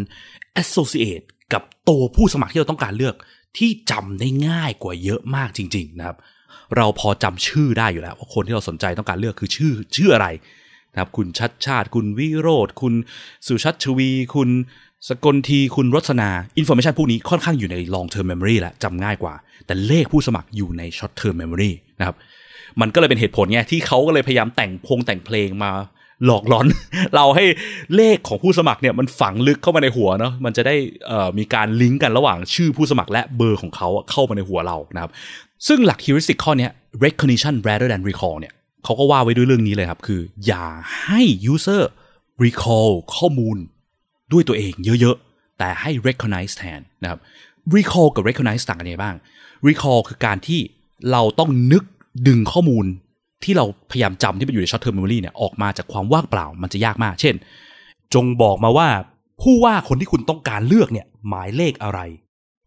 [0.62, 3.14] associate กับตัวผู้สมัครที่เราต้องการเลือก
[3.58, 6.16] ที่จำได้ง่ายกว่าเยอะมากจริง ๆ นะครับ
[6.76, 10.28] เราพอจำชื่อได้อยู่แล้วว่าคนที่เราสนใจต้องการเลือกคือชื่อชื่ออะไร
[10.92, 12.94] นะครับคุณชัดชาติ คุณวิโรธคุณ
[13.46, 14.50] สุชัชวี คุณ
[15.08, 19.34] สกลทีคุณรสนาอินโฟมชันพวกนี้ค่อนข้างอยู่ใน long term memory แล้วจำง่ายกว่า
[19.66, 22.16] แต่เลขผู้สมัครอยู่ใน short term memory นะครับ
[22.80, 25.70] มันก็เลยเป็นเหตุผลไงที่เขาก็เลยพยายามแต่งพงแต่งเพลงมา
[26.26, 26.66] หลอกหลอน
[27.14, 27.44] เราให้
[27.96, 30.76] เลขของผู้สมัครเนี่ยมันฝังลึกเข้ามาในหัวเนาะมันจะได้
[31.38, 35.10] มีการลิงก์กันระหว่างชื่อผู้สมัครและเบอร์ของเขาเข้ามาในหัวเรานะครับ
[35.66, 36.68] ซึ่งหลัก heuristic ข้อนี้
[37.04, 38.52] recognition rather than recall เนี่ย
[38.84, 40.66] เขาก็ว่าไว้ด้วยเรื่องนี้เลยครับ คือ อย่า
[41.02, 41.82] ให้ user
[42.44, 43.56] recall ข้อมูล
[44.32, 47.20] ด้วยตัวเองเยอะๆ แต่ให้ recognize แทนนะครับ
[47.76, 49.16] recall กับ recognize ต่างกันยังไงบ้าง
[49.68, 50.60] recall คือการที่
[51.12, 51.84] เราต้องนึก
[52.28, 52.86] ดึงข้อมูล
[53.44, 57.34] ที่เราพยายามจำที่มันอยู่ใน short term memory เนี่ยออกมาจากความว่างเปล่ามันจะยากมาก เช่น
[58.14, 58.88] จงบอกมาว่า
[59.42, 62.00] ผู้ว่าคนที่คุณต้องการเลือกเนี่ยหมายเลขอะไร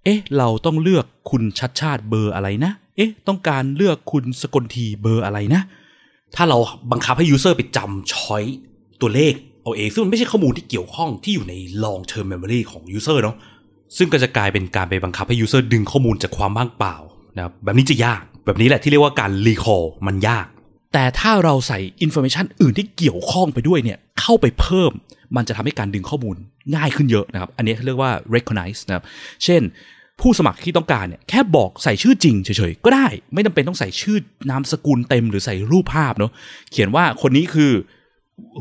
[0.03, 5.61] เอ๊ะ เราต้องเลือกคุณชัชชาติเบอร์อะไรนะ เอ๊ะ ต้องการเลือกคุณสกลธีเบอร์อะไรนะ
[6.35, 6.57] ถ้าเรา
[6.91, 8.43] บังคับให้ user ไปจำ choice
[9.01, 11.53] ตัวเลขเอาเอง ซึ่งมันไม่ใช่ข้อมูลที่เกี่ยวข้องที่อยู่ใน
[11.83, 13.35] long term memory ของ user เนาะ
[13.97, 16.95] ซึ่งก็จะกลายเป็นการไปบังคับให้ user ดึงข้อมูลจากความว่างเปล่า
[17.35, 20.45] นะครับ แบบนี้จะยาก แบบนี้แหละที่เรียกว่าการ recall มันยาก
[20.97, 24.91] แต่ถ้าเราใส่ information อื่นที่เกี่ยวข้องไปด้วยเนี่ยเข้าไปเพิ่ม
[25.35, 26.35] มันจะทำให้การดึงข้อมูล
[26.75, 29.03] ง่ายขึ้นเยอะนะครับ อันนี้เรียกว่า recognize นะครับ
[29.43, 29.61] เช่น
[30.21, 34.17] ผู้สมัครที่ต้องการเนี่ยแค่บอกใส่ชื่อจริงเฉยๆ ก็ได้ ไม่จำเป็นต้องใส่ชื่อ
[34.49, 36.31] นามสกุลเต็มหรือใส่รูปภาพเนาะ
[36.71, 37.71] เขียนว่าคนนี้คือ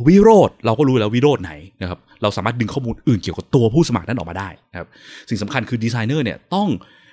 [0.06, 1.52] วิโรจน์เราก็รู้แล้ววิโรจน์ไหน
[1.82, 4.88] นะครับเราสามารถดึงข้อมูลอื่นเกี่ยวกับตัวผู้สมัครนั้นออกมาได้นะครับ
[5.28, 6.68] สิ่งสำคัญคือดีไซเนอร์เนี่ยต้อง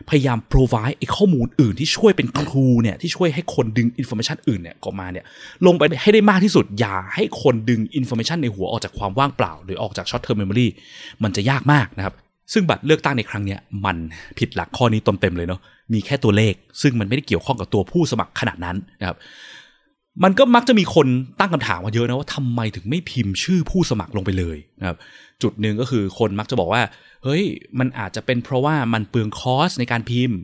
[0.09, 5.25] พยายาม provide ไอ้ข้อมูลอื่นที่ช่วยเป็น clue เนี่ยที่ช่วยให้คนดึง information อื่นเนี่ยออกมาเนี่ย
[5.65, 10.67] ลงไปให้ได้มากที่สุด อย่าให้คนดึง information ในหัวออกจากความว่างเปล่า หรือออกจาก short term memory
[11.23, 12.13] มันจะยากมากนะครับ
[12.53, 13.97] ซึ่งบัตรเลือกตั้งในครั้งเนี้ยมัน
[14.39, 15.61] ผิดหลักข้อนี้เต็มเลยเนาะ
[15.93, 19.17] มีแค่ตัวเลข ซึ่งมันไม่ได้เกี่ยวข้องกับตัวผู้สมัครขนาดนั้นนะครับ
[20.23, 21.07] มันก็มักจะมีคน
[21.39, 24.97] ตั้งคำถามมาเยอะนะว่าทำไมถึงไม่พิมพ์ชื่อผู้สมัครลงไปเลยนะครับ
[25.41, 26.81] จุดหนึ่งก็คือคนมักจะบอกว่า
[27.23, 27.43] เฮ้ย
[27.79, 30.37] มันอาจจะเป็นเพราะว่ามันเปลืองคอสในการพิมพ์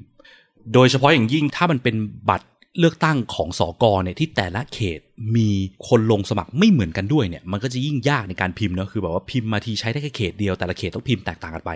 [0.74, 1.96] โดยเฉพาะอย่างยิ่งถ้ามันเป็น
[2.30, 2.48] บัตร
[2.80, 5.00] เลือกตั้งของสอกเนี่ยที่แต่ละเขต
[5.36, 5.50] มี
[5.88, 11.72] คนลงสมัครไม่เหมือนกันด้วยเนี่ย มันก็จะยิ่งยากในการพิมพ์เนาะคือแบบว่าพิมพ์มาทีใช้ได้แค่เขตเดียวแต่ละเขตต้องพิมพ์แตกต่างกันไป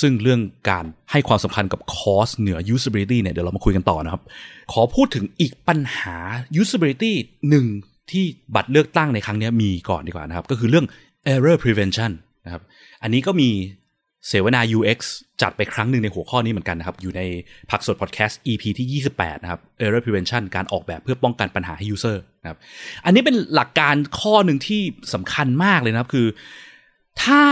[0.00, 4.22] ซึ่งเรื่องการให้ความสำคัญกับคอสเหนือ usability เนี่ยเดี๋ยวเรามาคุยกันต่อนะครับ
[4.72, 6.16] ขอพูดถึงอีกปัญหา
[6.60, 7.12] usability
[7.48, 7.66] หนึ่ง
[8.10, 8.24] ที่
[8.54, 10.86] บัตรเลือกตั้งในครั้งนี้มีก่อนดีกว่านะครับ ก็คือเรื่อง
[11.32, 12.10] error prevention
[12.44, 12.62] นะครับ
[13.02, 13.50] อันนี้ก็มี
[14.28, 14.98] เสวนา UX
[15.42, 17.22] จัดไปครั้งหนึ่งในหัวข้อนี้เหมือนกันนะครับ อยู่ใน
[17.70, 22.58] พักสดพอดแคสต์ EP ที่ 28 นะครับ Error Prevention การออกแบบเพื่อป้องกันปัญหาให้ User นะครับ
[23.04, 24.82] อันนี้เป็นหลักการข้อหนึ่งที่
[25.14, 26.26] สำคัญมากเลยนะครับ คือ
[27.24, 27.42] ถ้า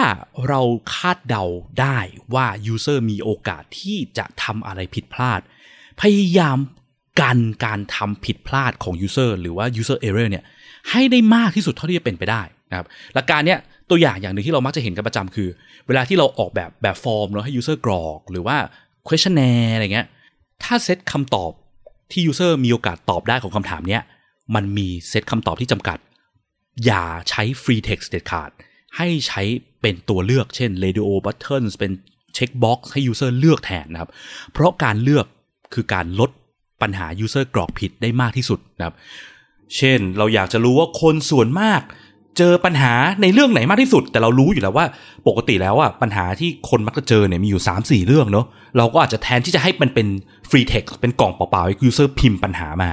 [0.49, 0.61] เรา
[0.95, 1.45] คาดเดา
[1.81, 1.99] ได้
[2.35, 5.41] ว่า User มีโอกาสที่จะทำอะไรผิดพลาด
[6.01, 6.59] พยายาม
[7.21, 10.45] กันการทำผิดพลาดของ User หรือว่า User Error เนี่ย
[10.91, 13.59] ให้ได้มากที่สุดเท่าที่จะเป็นไปได้นะครับหลักการเนี้ย
[13.91, 15.49] ตัวอย่างอย่างหนึ่งที่เรามักจะเห็นกันประจำคือ
[15.87, 18.57] เวลาที่เราออกแบบแบบฟอร์มเนาะให้ user กรอก หรือว่า
[19.07, 20.07] questionnaire อะไรเงี้ย
[20.63, 21.53] ถ้าเซตคำตอบ
[22.13, 24.03] ที่ user มีโอกาสตอบได้ของคำถามเนี้ย
[24.55, 25.99] มันมีเซตคำตอบที่จำกัด
[26.85, 28.51] อย่าใช้ free text เด็ดขาด
[28.97, 29.43] ให้ใช้
[29.81, 31.93] เป็นตัวเลือกเช่น radio buttons เป็น
[32.37, 34.11] checkbox ให้ user เลือกแทนนะครับ
[34.53, 35.27] เพราะการเลือก
[35.75, 36.31] คือการลด
[36.83, 38.95] ปัญหา user กรอกผิดได้มากที่สุดนะครับ
[39.77, 41.81] เช่นเราอยากจะรู้ว่าคนส่วนมาก
[42.39, 44.87] เจอปัญหาในเรื่องไหนมากที่สุด แต่เรารู้อยู่แล้วว่า
[45.29, 48.47] ปกติแล้วอะปัญหาที่คนมักจะเจอเนี่ยมีอยู่ 3 4 เรื่องเนาะ
[48.77, 50.07] เราก็อาจจะแทนที่จะให้มันเป็น
[50.51, 52.91] free text เป็นกล่องเปล่าๆให้ user พิมพ์ปัญหามา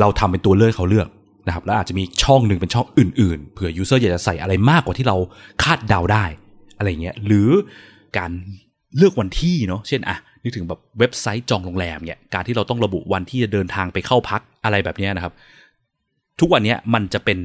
[0.00, 1.08] เราทำเป็นตัวเลือกเขาเลือก
[1.48, 5.16] นะครับแล้วอาจจะมีช่องหนึ่งเป็นช่องอื่น ๆ เผื่อ user อยากจะใส่อะไรมากกว่าที่เรา
[5.62, 6.24] คาดเดาได้
[6.78, 7.48] อะไรเงี้ยหรือ
[8.18, 8.30] การ
[8.96, 15.32] เลือกวันที่เนาะเช่นอะนึกถึงแบบเว็บไซต์จองโรงแรมเนี่ยการที่เราต้องระบุวันที่จะเดินทางไปเข้าพักอะไรแบบนี้นะครับ
[16.40, 17.38] ทุกวันนี้มันจะเป็น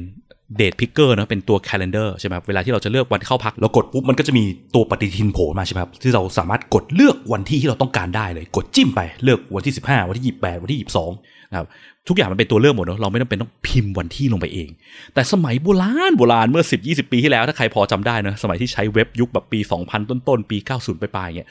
[0.56, 11.66] เดทพิกเกอร์นะเป็นตัว calendar ใช่ไหมครับเวลาที่เราจะเลือกวันเข้าพักเรากดปุ๊บมันก็จะมีตัวปฏิทินโผล่มาใช่ไหมครับที่เราสามารถกดเลือกวันที่ที่เราต้องการได้เลย กดจิ้มไปเลือกวันที่ 15 วันที่ 28 วันที่ 22 ครับ
[12.08, 14.68] ทุกอย่างมันเป็นตัวเลือกหมดเนาะเราไม่ต้องเป็นต้องพิมพ์วันที่ลงไปเอง
[15.14, 21.48] แต่สมัยโบราณโบราณเมื่อ 10 20 ปีที่แล้วถ้าใครพอจำได้นะสมัยที่ใช้เว็บยุคแบบปี 2000 ต้นๆปี 90ไปลายๆเงี้ย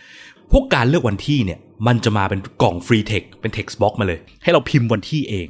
[0.51, 5.47] พวกการเลือกวันที่เนี่ยมันจะมาเป็นกล่องฟรีเทคเป็น text box มาเลย ให้เราพิมพ์วันที่เอง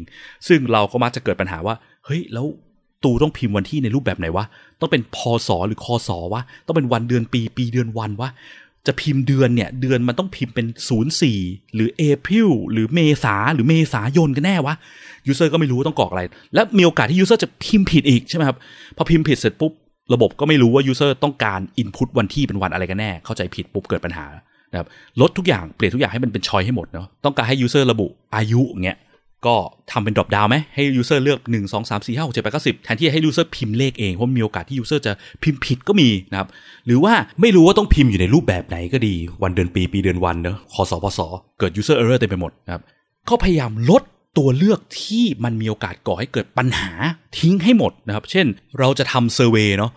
[0.47, 2.45] ซึ่งเราก็มักจะเกิดปัญหาว่าเฮ้ยแล้ว
[3.03, 4.45] ตูต้องพิมพ์วันที่ในรูปแบบไหนวะ
[4.79, 8.29] ต้องเป็นพศหรือคศวะ ต้องเป็นวันเดือนปี ปีเดือนวันวะ
[8.87, 10.67] จะพิมพ์เดือนเนี่ย เดือนมันต้องพิมพ์เป็น
[11.19, 14.75] 04 หรือเอพ i l หรือเมษาหรือเมษายนกันแน่วะ
[15.27, 18.57] user ก็ไม่รู้ต้องกรอกอะไร และมีโอกาสที่ user จะพิมพ์ผิดอีกใช่ไหมครับ
[18.97, 19.71] พอพิมพ์ผิดเสร็จปุ๊บ
[20.13, 24.25] ระบบก็ไม่รู้ว่า user ต้องการ input วันที่เป็นวันอะไรกันแน่ เข้าใจผิดปุ๊บเกิดปัญหา
[24.71, 24.87] นะครับ
[25.21, 28.97] ลดทุกอย่างเปลี่ยนทุกอย่างให้มันเป็น choice ให้หมดเนาะต้องการให้ user ระบุอายุเงี้ย
[29.47, 29.55] ก็
[29.91, 33.21] ทำเป็น dropdown ไหมให้ user เลือก 1 2 3 4 5 6 7 8 9 10 แทนที่ให้
[33.25, 35.11] user พิมพ์เลขเอง เพราะมีโอกาสที่ user จะ
[35.43, 36.47] พิมพ์ผิดก็มีนะครับ
[36.85, 41.19] หรือว่าไม่รู้ว่าต้องพิมพ์อยู่ในรูปแบบไหนก็ดี วันเดือนปี ปีเดือนวันเนอะคศพศ
[41.59, 42.81] เกิด user error เต็มไปหมดนะครับ
[43.25, 44.03] เขาพยายามลด
[44.37, 46.91] ตัวเลือกที่มันมีโอกาสก่อให้เกิดปัญหา
[47.39, 48.47] ทิ้งให้หมดนะครับ เช่น
[48.79, 49.91] เราจะทำ survey เนาะ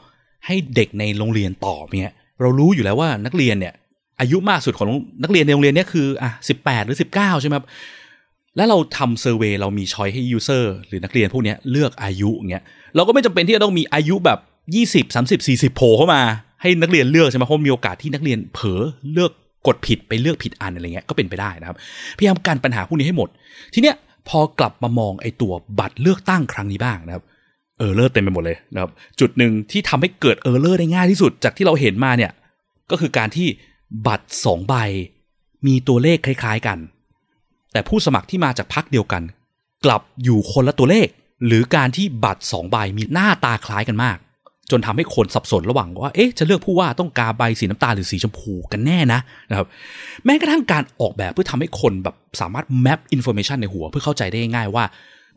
[0.47, 3.75] ให้เด็กในโรงเรียนตอบเนี่ยเรารู้อยู่แล้วว่านักเรียนเนี่ย
[4.21, 4.89] อายุมากสุดของ
[5.23, 7.67] นักเรียนในโรงเรียนเนี่ยคืออะสิบแปดหรือสิบเก้าใช่ไหมครับ
[8.57, 12.65] แล้วเราทำ survey เรามี choice ให้ user หรือนักเรียนพวกนี้เลือกอายุอย่างเงี้ย
[12.97, 14.39] เราก็ไม่จำเป็นที่จะต้องมีอายุแบบ
[14.75, 16.23] ยี่สิบสามสิบสี่สิบโผล่เข้ามา
[16.63, 18.81] ให้นักเรียนเลือกใช่ไหมเพราะมีโอกาสที่นักเรียนเผลอ
[19.13, 19.31] เลือก
[19.67, 21.77] กดผิดไปเลือกผิดอันอะไรเงี้ยก็เป็นไปได้นะครับ
[22.19, 23.29] พยายามการปัญหาพวกนี้ให้หมด
[23.75, 23.97] ทีเนี้ย
[24.29, 27.25] พอกลับมามองไอ้ตัวบัตรเลือกตั้งครั้งนี้บ้างนะครับ
[27.79, 28.91] เออเลอร์เต็มไปหมดเลยนะครับ
[29.21, 32.33] จุดหนึ่งที่ทำให้เกิดเออเลอร์ได้ง่ายที่สุดจากที่เราเห็นมาเนี่ย
[32.91, 33.47] ก็คือการที่
[34.07, 34.75] บัตรสองใบ
[35.67, 36.79] มีตัวเลขคล้าย ๆ กัน
[37.77, 39.23] แต่ผู้สมัครที่มาจากพักเดียวกัน
[39.85, 41.09] กลับอยู่คนละตัวเลข
[41.47, 44.17] หรือการที่บัตรสองใบมีหน้าตาคล้ายกันมาก
[44.71, 49.67] จนทำให้คนสับสนระหว่างว่าเอ๊ะจะเลือกผู้ว่าต้องกาใบสีน้ำตาลหรือสีชมพูกันแน่นะนะครับ
[50.25, 54.85] แม้กระทั่งการออกแบบเพื่อทำให้คนแบบสามารถ map information ในหัวเพื่อเข้าใจได้ง่ายว่า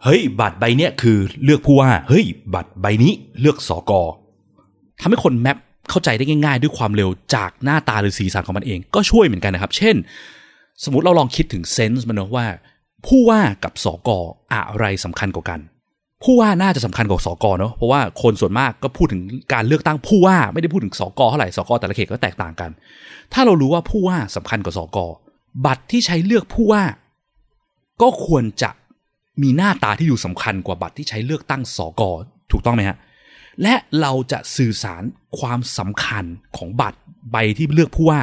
[0.04, 4.02] เฮ้ยบัตรใบเนี้ยคือเลือกผู้ว่าเฮ้ยบัตรใบนี้เลือกสอกอ
[5.02, 5.58] ทำให้คน map
[5.89, 9.95] เข้าใจได้ง่าย ๆ ด้วยความเร็วจากหน้าตาหรือสีสันของมันเองก็ช่วยเหมือนกันนะครับ เช่น
[10.84, 12.46] สมมติเราลองคิดถึง sense มันนะว่า
[13.08, 14.18] ผู้ว่ากับสอกอ
[14.54, 15.60] อะไรสำคัญกว่ากัน
[16.24, 19.22] ผู้ว่าน่าจะสำคัญกว่าสอกอเนาะเพราะว่าคนส่วนมากก็พูดถึง
[19.54, 22.72] การเลือกตั้งผู้ว่าไม่ได้พูดถึงสอกอเท่าไหร่สอกอแต่ละเขตก็แตกต่างกัน
[23.34, 25.06] ถ้าเรารู้ว่าผู้ว่าสำคัญกว่าสอกอ
[25.65, 26.84] บัตรที่ใช้เลือกผู้ว่า
[28.02, 28.70] ก็ควรจะ
[29.42, 32.12] มีหน้าตาที่ดูสำคัญกว่าบัตรที่ใช้เลือกตั้งสอกอ
[32.52, 32.98] ถูกต้องไหมฮะ
[33.62, 35.04] และเราจะสื่อสาร
[35.39, 36.26] ความสำคัญ
[36.58, 37.00] ของบัตร
[37.32, 38.20] ใบที่เลือกผู้ว่า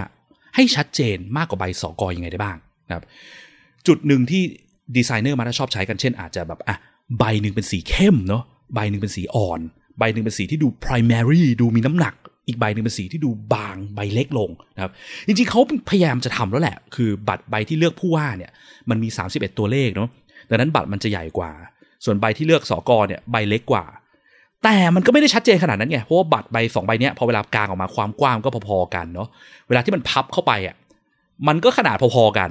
[0.57, 2.57] ให้ชัดเจนมากกว่าใบสอกอยังไงได้บ้าง
[2.89, 3.05] นะครับ
[3.87, 4.43] จุดหนึ่งที่
[4.97, 6.77] ดีไซเนอร์มาชอบใช้กันเช่น อาจจะแบบอะ
[7.19, 8.43] ใบหนึ่งเป็นสีเข้มเนาะ
[8.75, 9.61] ใบหนึ่งเป็นสีอ่อน
[9.99, 12.15] ใบหนึ่งเป็นสีที่ดู primary ดูมีน้ำหนัก
[12.47, 14.93] อีกใบหนึ่งเป็นสีที่ดูบางใบเล็กลงนะครับ
[15.27, 18.51] จริงๆเขาพยายามจะทำแล้วแหละ คือบัตรใบที่เลือกผู้ว่าเนี่ย
[18.91, 20.09] มันมี 31 ตัวเลขเนาะ
[20.51, 21.51] ดังนั้นบัตรมันจะใหญ่กว่า
[22.05, 23.85] ส่วนใบที่เลือกสอกอเนี่ยใบเล็กกว่า
[24.69, 29.29] แต่มันก็ไม่ได้ชัดเจนขนาดนั้นไง เพราะว่าบัตรใบสองใบนี้พอเวลากลางออกมาความกว้างก็พอๆกันเนาะ
[29.69, 30.77] เวลาที่มันพับเข้าไปอะ
[31.49, 32.51] มันก็ขนาดพอๆกัน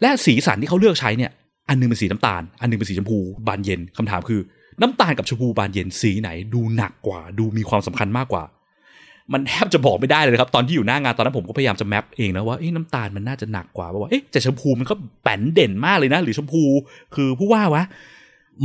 [0.00, 1.30] และสีสันที่เขาเลือกใช้เนี่ย
[1.68, 4.40] อันนึงเป็นสีน้ำตาล อันนึงเป็นสีชมพูบานเย็นคำถามคือ
[4.80, 8.44] น้ำตาลกับชมพูบานเย็นสีไหน ดูหนักกว่า ดูมีความสำคัญมากกว่า
[9.32, 16.62] มันแทบจะบอกไม่ได้เลยครับ ตอนที่อยู่หน้างานตอนนั้นผมก็พยายามจะแมปเองนะว่าน้ำตาลมันน่าจะหนักกว่าว่าเอ๊ะแต่ชมพูมันก็แป้นเด่นมากเลยนะ หรือชมพู
[17.14, 17.84] คือผู้ว่าวะ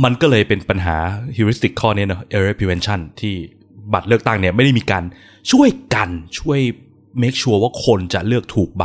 [0.02, 0.96] มันก็เลยเป็นปัญหา
[1.36, 3.34] heuristic ข้อนี้เนาะ error prevention ที่
[3.92, 5.04] บัตรเลือกตั้งเนี่ยไม่ได้มีการ
[5.52, 6.60] ช่วยกันช่วย
[7.22, 8.84] make sure ว่าคนจะเลือกถูกใบ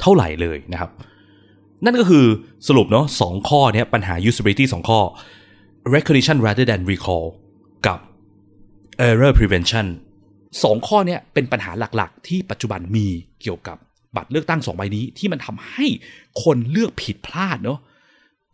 [0.00, 0.90] เท่าไหร่เลยนะครับ
[1.84, 2.24] นั่นก็คือ
[2.68, 5.00] สรุปเนาะสองข้อเนี้ยปัญหา usability สองข้อ
[5.94, 7.26] recognition rather than recall
[7.86, 7.98] กับ
[9.08, 9.86] error prevention
[10.62, 13.06] สองข้อเนี้ยเป็นปัญหาหลักๆ ที่ปัจจุบันมี
[13.42, 13.76] เกี่ยวกับ
[14.16, 15.86] บัตรเลือกตั้งสองใบนี้ที่มันทำให้
[16.42, 17.78] คนเลือกผิดพลาดเนาะ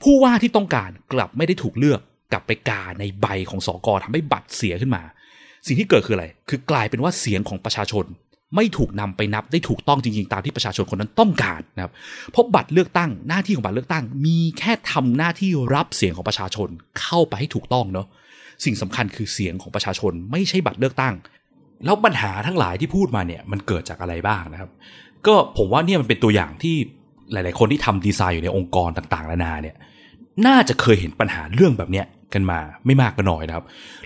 [0.02, 2.00] ผู้ว่าที่ต้องการกลับไม่ได้ถูกเลือก
[2.32, 5.02] กลับไปกาในใบของสอกอทำให้บัตรเสียขึ้นมา
[5.66, 8.04] สิ่งที่เกิดคืออะไร คือกลายเป็นว่าเสียงของประชาชน
[8.56, 11.92] ไม่ถูกนำไปนับได้ถูกต้องจริงๆ ตามที่ประชาชนคนนั้นต้องการนะครับ
[12.30, 16.68] เพราะบัตรเลือกตั้งหน้าที่ของบัตรเลือกตั้ง มีแค่ทำหน้าที่รับเสียงของประชาชน
[17.00, 18.06] เข้าไปให้ถูกต้องเนาะ
[18.64, 21.14] สิ่งสำคัญคือเสียงของประชาชน ไม่ใช่บัตรเลือกตั้ง
[21.84, 24.70] แล้วปัญหาทั้งหลายที่พูดมาเนี่ยมันเกิดจากอะไรบ้างนะครับ
[25.26, 26.76] ก็ผมว่าเนี่ยมันเป็นตัวอย่างที่
[27.32, 29.76] หลาย ๆ คนที่ทำดีไซน์อยู่ในองค์กรต่าง ๆ นานาเนี่ย
[30.46, 33.64] น่าจะเคยเห็นปัญหาเรื่องแบบเนี้ยกันมาไม่มากก็น้อยนะครับ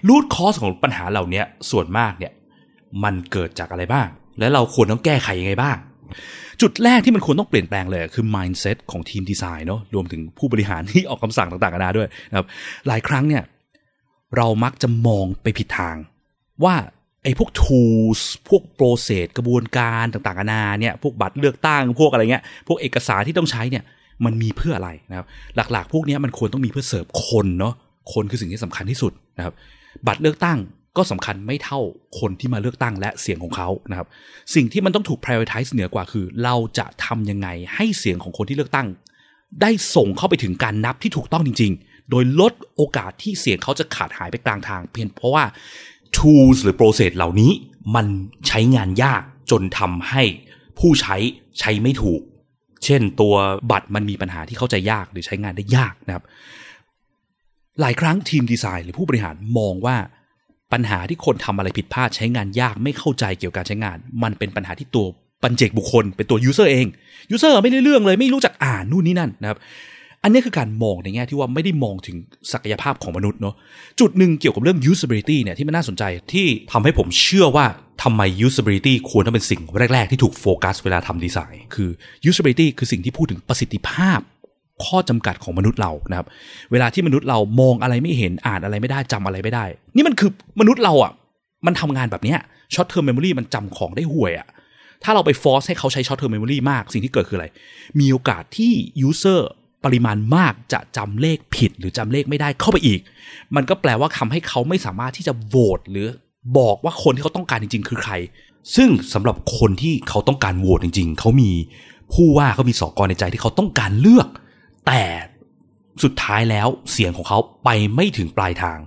[0.08, 2.32] รูทคอสของปัญหาเหล่านี้ส่วนมากเนี่ย
[3.04, 4.08] มันเกิดจากอะไรบ้าง
[4.38, 5.76] และเราควรต้องแก้ไขยังไงบ้าง
[6.62, 12.46] จุดแรกที่มันควรต้องเปลี่ยนแปลงเลยคือ mindset ของทีมดีไซน์เนาะรวมถึงผู้บริหารที่ออกคำสั่งต่างๆนานาด้วยนะครับ
[12.86, 13.42] หลายครั้งเนี่ย
[14.36, 15.96] เรามักจะมองไปผิดทาง
[16.64, 16.74] ว่า
[17.24, 23.84] ไอ้พวก tools พวก process กระบวนการต่างๆนานาเนี่ยพวกบัตรเลือกตั้งพวกอะไรเงี้ยพวกเอกสารที่ต้องใช้เนี่ย
[24.24, 25.26] มันมีเพื่ออะไรนะครับ
[25.72, 27.74] หลักๆ พวกนี้มันควรต้องมีเพื่อเสิร์ฟคนเนาะ
[28.12, 29.54] คนคือสิ่งที่สำคัญที่สุดนะครับ
[30.06, 30.58] บัตรเลือกตั้ง
[30.96, 31.80] ก็สำคัญไม่เท่า
[32.20, 34.08] คนที่มาเลือกตั้งและเสียงของเขานะครับ
[34.54, 38.86] สิ่งที่มันต้องถูก prioritize เหนือกว่าคือ เราจะทำยังไงให้เสียงของคนที่เลือกตั้ง
[39.62, 45.44] ได้ส่งเข้าไปถึงการนับที่ถูกต้องจริง ๆ โดยลดโอกาสที่เสียงเขาจะขาดหายไปกลางทาง เพียงเพราะว่า
[46.18, 47.52] tools หรือ process เหล่านี้
[47.94, 48.06] มัน
[48.48, 50.22] ใช้งานยากจนทำให้
[50.78, 51.16] ผู้ใช้
[51.60, 52.20] ใช้ไม่ถูก
[52.84, 53.34] เช่นตัว
[53.70, 56.24] บัตรมันมีปัญหาที่เข้าใจยากหรือใช้งานได้ยากนะครับ
[57.80, 59.96] หลายครั้งทีมดีไซน์หรือผู้บริหารมองว่า
[60.72, 65.06] ปัญหาที่คนทำอะไรผิดพลาดใช้งานยากไม่เข้าใจเกี่ยวกับการใช้งาน มันเป็นปัญหาที่ตัว
[65.42, 66.86] ปัจเจกบุคคลเป็นตัว user เอง
[67.30, 69.58] user ไม่ได้เรื่องเลยไม่รู้จักอ่านนู่นนี่นั่นนะครับ
[70.24, 72.16] อันนี้คือการมองในแง่ที่ว่าไม่ได้มองถึง
[72.52, 73.54] ศักยภาพของมนุษย์เนาะ
[74.00, 77.66] จุดหนึ่งเกี่ยวกับเรื่อง usability เนี่ยที่มันน่าสนใจที่ทำให้ผมเชื่อว่า
[78.02, 79.60] ทำไม usability ควรต้องเป็นสิ่ง
[79.94, 81.90] แรก ๆ ที่ถูกโฟกัสเวลาทำดีไซน์ คือ
[82.28, 84.20] usability คือสิ่งที่พูดถึงประสิทธิภาพ
[84.84, 86.26] ข้อจำกัดของมนุษย์เรานะครับ
[86.72, 91.12] เวลาที่มนุษย์เรามองอะไรไม่เห็นอ่านอะไรไม่ได้จำอะไรไม่ได้ นี่มันคือมนุษย์เราอะ
[91.66, 92.38] มันทำงานแบบเนี้ย
[92.74, 94.48] short term memory มันจำของได้ห่วยอะ
[95.04, 97.46] ถ้าเราไปฟอร์สให้เขาใช้ short term memory มาก สิ่งที่เกิดคืออะไร
[98.00, 98.72] มีโอกาสที่
[99.08, 99.40] user
[99.84, 103.00] ปริมาณมากจะจำเลขผิดหรือจำเลขไม่ได้เข้าไปอีก
[103.54, 106.08] มันก็แปลว่าทำให้เขาไม่สามารถที่จะโหวตหรือ
[106.58, 108.12] บอกว่าคนที่เขาต้องการจริง ๆ คือใคร
[108.76, 111.50] ซึ่งสำหรับคนที่เขาต้องการโหวตจริง ๆ เขามี
[112.12, 114.28] ผู้ว่าเขามีสอกรในใจที่เขาต้องการเลือก
[114.86, 115.02] แต่
[116.02, 118.78] สุดท้ายแล้วเสียงของเขาไปไม่ถึงปลายทาง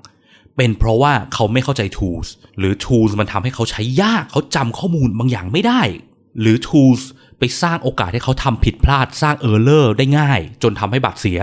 [0.56, 5.82] เป็นเพราะว่าเขาไม่เข้าใจ tools หรือ tools มันทำให้เขาใช้ยากเขาจำข้อมูลบางอย่างไม่ได้
[6.40, 7.02] หรือ tools
[7.40, 11.40] ไปสร้างโอกาสให้เขาทำผิดพลาดสร้างเออร์เลอร์ได้ง่าย จนทำให้บัตรเสีย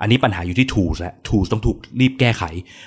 [0.00, 2.42] อันนี้ปัญหาอยู่ที่ tools แหละ tools ต้องถูกรีบแก้ไข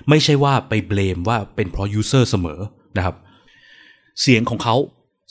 [0.10, 2.60] ไม่ใช่ว่าไปเบลมว่าเป็นเพราะ user เสมอ
[2.98, 3.16] นะครับ
[4.22, 4.76] เสียงของเขา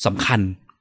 [0.07, 0.41] สำคัญ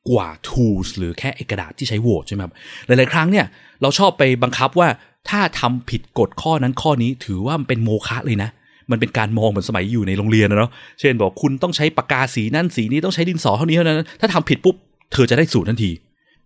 [0.10, 2.54] กว่า tools หรือแค่เอกระดาษที่ใช้โหวตใช่ไหมครับ
[2.88, 3.46] หลาย ๆ ครั้งเนี่ย
[3.82, 4.90] เราชอบไปบังคับว่า
[5.30, 8.50] ถ้าทำผิดกฎข้อนั้นข้อนี้ถือว่ามันเป็นโมฆะเลยนะ
[8.92, 14.76] มันเป็นการมองเหมือนสมัยอยู่ในโรงเรียนนะเนาะ เช่นบอกคุณต้องใช้ปากกาสีนั่นสีนี้ต้องใช้ดินสอเท่านี้เท่านั้น ถ้าทำผิดปุ๊บ
[15.14, 15.92] เธอจะได้ศูนย์ทันที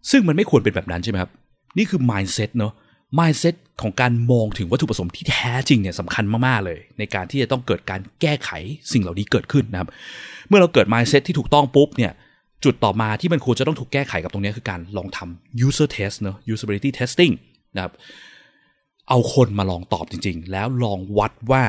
[0.10, 1.32] ซึ่งมันไม่ควรเป็นแบบนั้นใช่ไหมครับ
[1.78, 2.74] นี่คือ mindset เนาะ
[3.20, 8.50] mindset ของการมองถึงวัตถุประสงค์ที่แท้จริงเนี่ยสำคัญมาก ๆ เลย ในการที่จะต้องเกิดการแก้ไข
[8.92, 9.90] สิ่งเหล่านี้เกิดขึ้นนะครับ
[10.48, 12.12] เมื่อเราเกิด mindset ที่ถูกต้องปุ๊บเนี่ย
[12.64, 17.34] จุดต่อมาที่มันควรจะต้องถูกแก้ไขกับตรงนี้คือการลองทำ user test เนาะ usability testing
[17.76, 17.94] นะครับ
[19.10, 21.64] เอาคนมาลองตอบจริง ๆ แล้วลองวัดว่า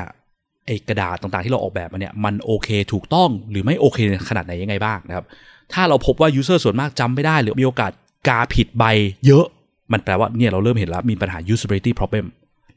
[0.66, 5.24] ไอ้กระดาษต่างๆ ที่เราออกแบบมาเนี่ยมันโอเคถูกต้องหรือไม่โอเคขนาดไหนยังไงบ้างนะครับ
[5.72, 7.92] ถ้าเราพบว่า user ส่วนมากจำไม่ได้ หรือมีโอกาส
[8.28, 8.84] กาผิดใบ
[9.26, 9.44] เยอะ
[9.92, 12.26] มันแปลว่าเนี่ยเราเริ่มเห็นแล้วมีปัญหา usability problem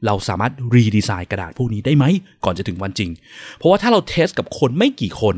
[0.06, 2.04] เราสามารถ redesign กระดาษพวกนี้ได้ไหม
[2.44, 3.10] ก่อนจะถึงวันจริง
[3.56, 5.36] เพราะว่าถ้าเรา test กับคนไม่กี่คน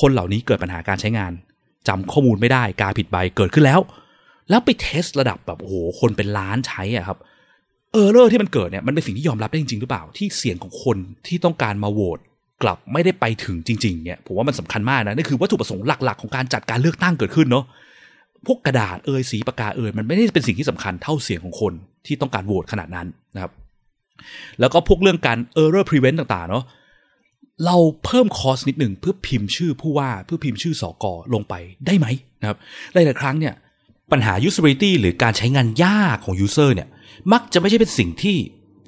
[0.00, 1.32] คนเหล่านี้เกิดปัญหาการใช้งาน
[1.88, 3.80] จำข้อมูลไม่ได้กาผิดใบเกิดขึ้นแล้ว
[4.50, 7.18] แล้วไป test ระดับแบบโอ้โหคนเป็นล้านใช้อะครับ
[7.92, 12.18] error ที่มันเกิดเนี่ยมันเป็นสิ่งที่ยอมรับได้จริง ๆ หรือเปล่า ที่เสียงของคนที่ต้องการมาโหวต
[12.62, 17.64] กลับไม่ได้ไปถึงจริงๆเนี่ยผมว่ามันสำคัญมากนะนี่คือวัตถุประสงค์หลัก ๆ ของการจัดการเลือกตั้งเกิดขึ้นเนาะ
[18.46, 21.72] พวกกระดาษเอยสีปากกาเอยมันไม่ได้เป็นสิ่งที่สำคัญเท่าเสียงของคน
[22.06, 23.52] ที่ต้องการโหวตขนาดนั้นนะครับ
[24.60, 26.64] แล้วก็พวกเรื่องการ error prevent ต่างๆ เนาะ
[27.64, 31.54] เราเพิ่มคอสนิดหนึ่งเพื่อพิมพ์ชื่อผู้ว่าเพื่อพิมพ์ชื่อสอกอลงไป
[31.86, 32.06] ได้ไหม
[32.40, 32.58] นะครับ
[32.92, 33.54] หลายๆครั้งเนี่ย
[34.12, 36.88] ปัญหา usability หรือการใช้งานยากของ user เนี่ย
[37.32, 38.36] มักจะไม่ใช่เป็นสิ่งที่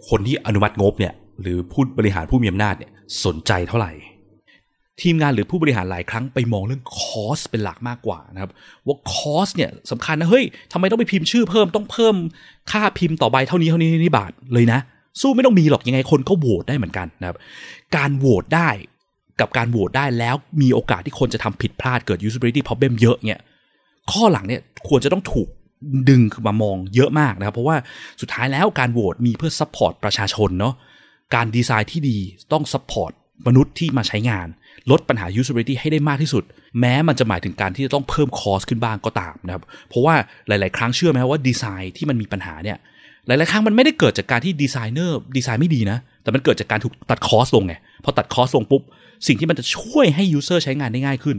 [0.09, 2.91] คนที่อนุมัติงบเนี่ย หรือผู้บริหารผู้มีอำนาจเนี่ย
[3.25, 3.93] สนใจเท่าไหร่
[5.03, 8.51] ทีมงานหรือผู้บริหารหลายครั้งไปมองเรื่องคอสเป็นหลักมากกว่านะครับ
[8.87, 12.15] ว่าคอสเนี่ยสำคัญนะเฮ้ยทำไมต้องไปพิมพ์ชื่อเพิ่มต้องเพิ่ม
[12.71, 14.79] ค่าพิมพ์ต่อใบเท่านี้เท่านี้นี่บาทเลยนะ
[15.21, 17.37] สู้ไม่ต้องมีหรอกยังไงคนก็โหวตได้เหมือนกันนะครับ
[17.97, 18.69] การโหวตได้
[19.41, 23.41] กับการโหวตได้แล้วมีโอกาสที่คนจะทำผิดพลาดเกิด usability problem เยอะเนี่ย
[24.13, 25.49] ข้อหลังเนี่ยควรจะต้องถูก
[26.09, 27.77] ดึงขึ้นมามองเยอะมากนะครับ เพราะว่า
[28.21, 30.75] สุดท้ายแล้วการโหวตมีเพื่อ support ประชาชนเนาะ
[31.35, 32.19] การดีไซน์ที่ดี
[32.53, 33.13] ต้อง support
[33.47, 34.49] มนุษย์ที่มาใช้งาน
[34.91, 36.43] ลดปัญหา usability ให้ได้มากที่สุด
[36.81, 40.15] แม้มันจะหมายถึงการที่จะต้องเพิ่ม cost ขึ้นบ้างก็ตามนะครับ เพราะว่า
[40.49, 42.79] หลาย ๆ ครั้งเชื่อไหมว่าดีไซน์ที่มันมีปัญหาเนี่ย
[43.27, 48.83] หลาย ๆ ครั้งมันไม่ได้เกิดจากการที่ designer design ไม่ดีนะ แต่มันเกิดจากการถูกตัด cost ลงไงพอตัด cost ลงปุ๊บ
[49.27, 51.37] สิ่งที่มันจะช่วยให้ user ใช้งานได้ง่ายขึ้น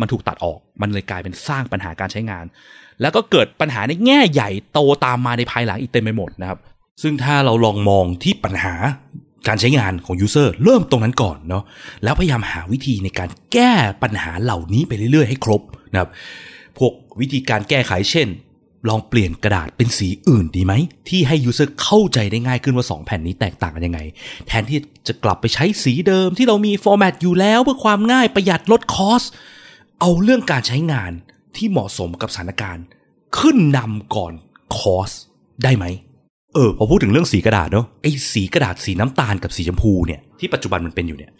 [0.00, 2.44] มันถูกตัดออกมันเลยกลายเป็นสร้างปัญหาการใช้งาน
[3.00, 6.58] แล้วก็เกิดปัญหาในแง่ใหญ่โตตามมาในภายหลังอีกเต็มไปหมดนะครับ
[7.02, 8.74] ซึ่งถ้าเราลองมองที่ปัญหา
[9.48, 11.64] การใช้งานของ user เริ่มตรงนั้นก่อนเนาะ
[12.04, 13.72] แล้วพยายามหาวิธีในการแก้
[14.02, 16.10] ปัญหาเหล่านี้ไปเรื่อย ๆ ให้ครบนะครับ
[16.78, 18.28] พวกวิธีการแก้ไขเช่น
[18.88, 20.72] ลองเปลี่ยนกระดาษเป็นสีอื่นดีไหม
[21.08, 24.00] ที่ให้ user เข้าใจได้ง่ายขึ้นว่า 2 แผ่นนี้แตกต่างกันยังไง
[24.46, 29.22] แทนที่จะกลับไปใช้สีเดิมที่เรามี format อยู่แล้วเพื่อความง่ายประหยัดลด cost
[30.00, 31.12] เอาเรื่องการใช้งาน
[31.56, 32.84] ที่เหมาะสมกับสถานการณ์
[33.38, 34.32] ขึ้นนำก่อน
[34.76, 35.10] cost
[35.64, 35.84] ได้ไหม
[36.54, 41.32] เออพอพูดถึงเรื่องสีกระดาษเนาะไอ้สีกระดาษสีน้ำตาลกับสีชมพูเนี่ยที่ปัจจุบันมันเป็นอยู่เนี่ย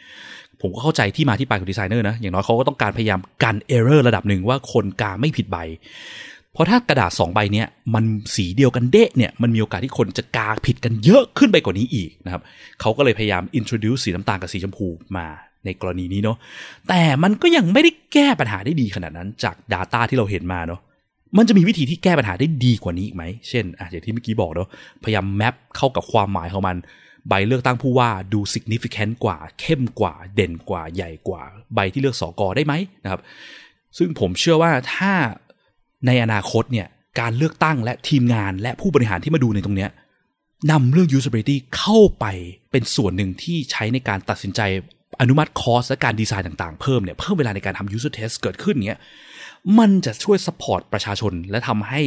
[0.60, 5.56] ผมก็เข้าใจที่มาที่ไปของดีไซเนอร์นะอย่างน้อยเขาก็ต้องการพยายามกัน error ระดับหนึ่งว่าคนกาไม่ผิดใบ
[6.52, 8.04] เพราะถ้ากระดาษ2ใบเนี้ยมัน
[8.36, 12.42] สีเดียวกันเดะเนี่ยมันมีโอกาสที่คนจะกาผิดกันเยอะขึ้นไปกว่านี้อีกนะครับ
[12.80, 15.26] เขาก็เลยพยายาม introduce สีน้ำตาลกับสีชมพูมา
[15.64, 16.36] ในกรณีนี้เนาะ
[16.88, 20.80] แต่มันก็ยังไม่ได้แก้ปัญหาได้ดีขนาดนั้นจาก Data ที่เราเห็นมาเนาะ
[21.36, 24.68] มันจะมีวิธีที่แก้ปัญหาได้ดีกว่านี้อีกไหม เช่นอะอย่างที่เมื่อกี้บอกเนาะ
[25.04, 26.76] พยายามแมปเข้ากับความหมายของมัน
[27.28, 31.42] ใบเลือกตั้งผู้ว่าดู significant กว่า เข้มกว่า เด่นกว่า ใหญ่กว่า
[31.74, 33.20] ใบที่เลือกสอกอได้ไหมนะครับ
[33.98, 35.12] ซึ่งผมเชื่อว่าถ้า
[36.06, 36.86] ในอนาคตเนี่ย
[37.20, 39.90] การเลือกตั้งและทีมงานและผู้บริหารที่มาดูในตรงเนี้ย
[40.70, 42.24] นำเรื่อง usability เข้าไป
[42.70, 44.60] เป็นส่วนหนึ่งที่ใช้ในการตัดสินใจ
[45.20, 49.00] อนุมัติ cost และการดีไซน์ต่างๆ เพิ่มเนี่ยเพิ่มเวลาในการทำ user test เกิดขึ้นเนี้ย
[49.78, 52.00] มันจะช่วย support ประชาชน และทำให้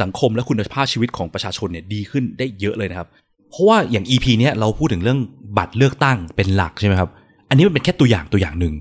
[0.00, 3.08] สังคมและคุณภาพชีวิตของประชาชนเนี่ยดีขึ้นได้เยอะเลยนะครับ
[3.50, 5.20] เพราะว่าอย่าง EP เนี้ยเราพูดถึงเรื่อง
[5.58, 7.10] บัตรเลือกตั้งเป็นหลักใช่ไหมครับ
[7.48, 8.74] อันนี้มันเป็นแค่ตัวอย่างตัวอย่างหนึ่ง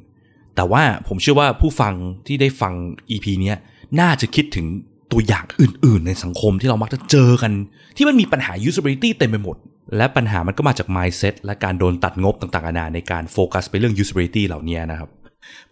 [0.56, 1.94] แต่ว่าผมเชื่อว่าผู้ฟัง
[2.28, 2.74] ที่ได้ฟัง
[3.12, 3.58] EP เนี้ย
[4.00, 4.66] น่าจะคิดถึง
[5.12, 7.52] ตัวอย่างอื่น ๆ ในสังคมที่เรามักจะเจอกัน
[7.98, 9.58] ที่มันมีปัญหา usability เต็มไปหมด
[9.96, 15.10] และปัญหามันก็มาจาก mindset และการโดนตัดงบต่างๆนานาในการโฟกัสไปเรื่อง usability เหล่านี้นะครับ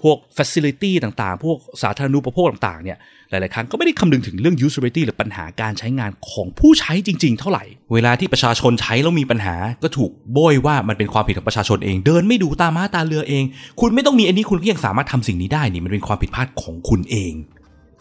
[0.04, 2.97] พวก facility ต่างๆ พวกสาธารณูปโภคต่างๆ เนี่ย
[3.30, 13.43] หลาย ๆ ครั้งก็ไม่ได้คำนึงถึงเรื่อง usability หรือปัญหาการใช้งานของผู้ใช้จริง ๆ เท่าไหร่ เวลาที่ประชาชนใช้แล้วมีปัญหา ก็ถูกเบลมว่ามันเป็นความผิดของประชาชนเอง เดินไม่ดูตาม้าตาเรือเอง
[13.80, 17.34] คุณไม่ต้องมีอันนี้คุณก็ยังสามารถทำสิ่งนี้ได้นี่มันเป็นความผิดพลาดของคุณเอง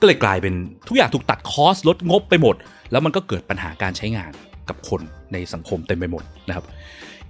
[0.01, 0.55] ก็เลยกลายเป็น
[0.89, 2.55] ทุกอย่างถูกตัด cost ลดงบไปหมด
[2.91, 4.33] แล้วมันก็เกิดปัญหาการใช้งาน
[4.69, 5.01] กับคน
[5.33, 6.65] ในสังคมเต็มไปหมดนะครับ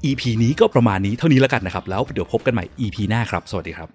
[0.05, 3.89] EP นี้ก็ประมาณนี้เท่านี้แล้วกันนะครับ แล้วเดี๋ยวพบกันใหม่ EP หน้าครับ สวัสดีครับ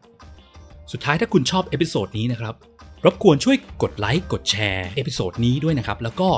[0.92, 2.54] สุดท้ายถ้าคุณชอบ episode นี้นะครับ
[3.06, 6.30] รบกวนช่วยกดไลค์กด share episode นี้ด้วยนะครับ แล้วก็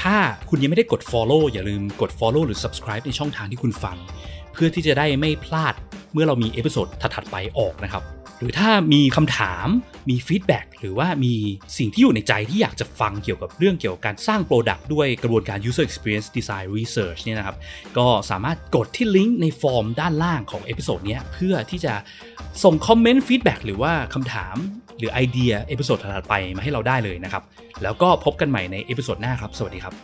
[0.00, 0.16] ถ้า
[0.48, 3.96] คุณยังไม่ได้กด Follow อย่าลืมกด Follow หรือ Subscribe ในช่องทางที่คุณฟัง
[4.52, 5.74] เพื่อที่จะได้ไม่พลาด
[6.12, 8.02] เมื่อเรามี episode ถัดๆไปออกนะครับ
[8.42, 9.66] หรือถ้ามีคำถาม
[10.10, 11.34] มี feedback หรือว่ามี
[11.78, 17.56] สิ่งที่อยู่ในใจที่อยากจะฟังเกี่ยวกับเรื่องเกี่ยวกับการสร้าง Product ด้วยกระบวนการ User Experience Design Research เนี่ยนะครับ
[17.98, 21.94] ก็สามารถกดที่ลิงก์ในฟอร์มด้านล่างของ episode นี้เพื่อที่จะ
[22.64, 24.56] ส่ง comment feedback หรือว่าคำถาม
[24.98, 27.42] หรือ idea episode ถัดไปมาให้เราได้เลยนะครับ
[27.82, 29.94] แล้วก็พบกันใหม่ใน episode หน้าครับ สวัสดีครับ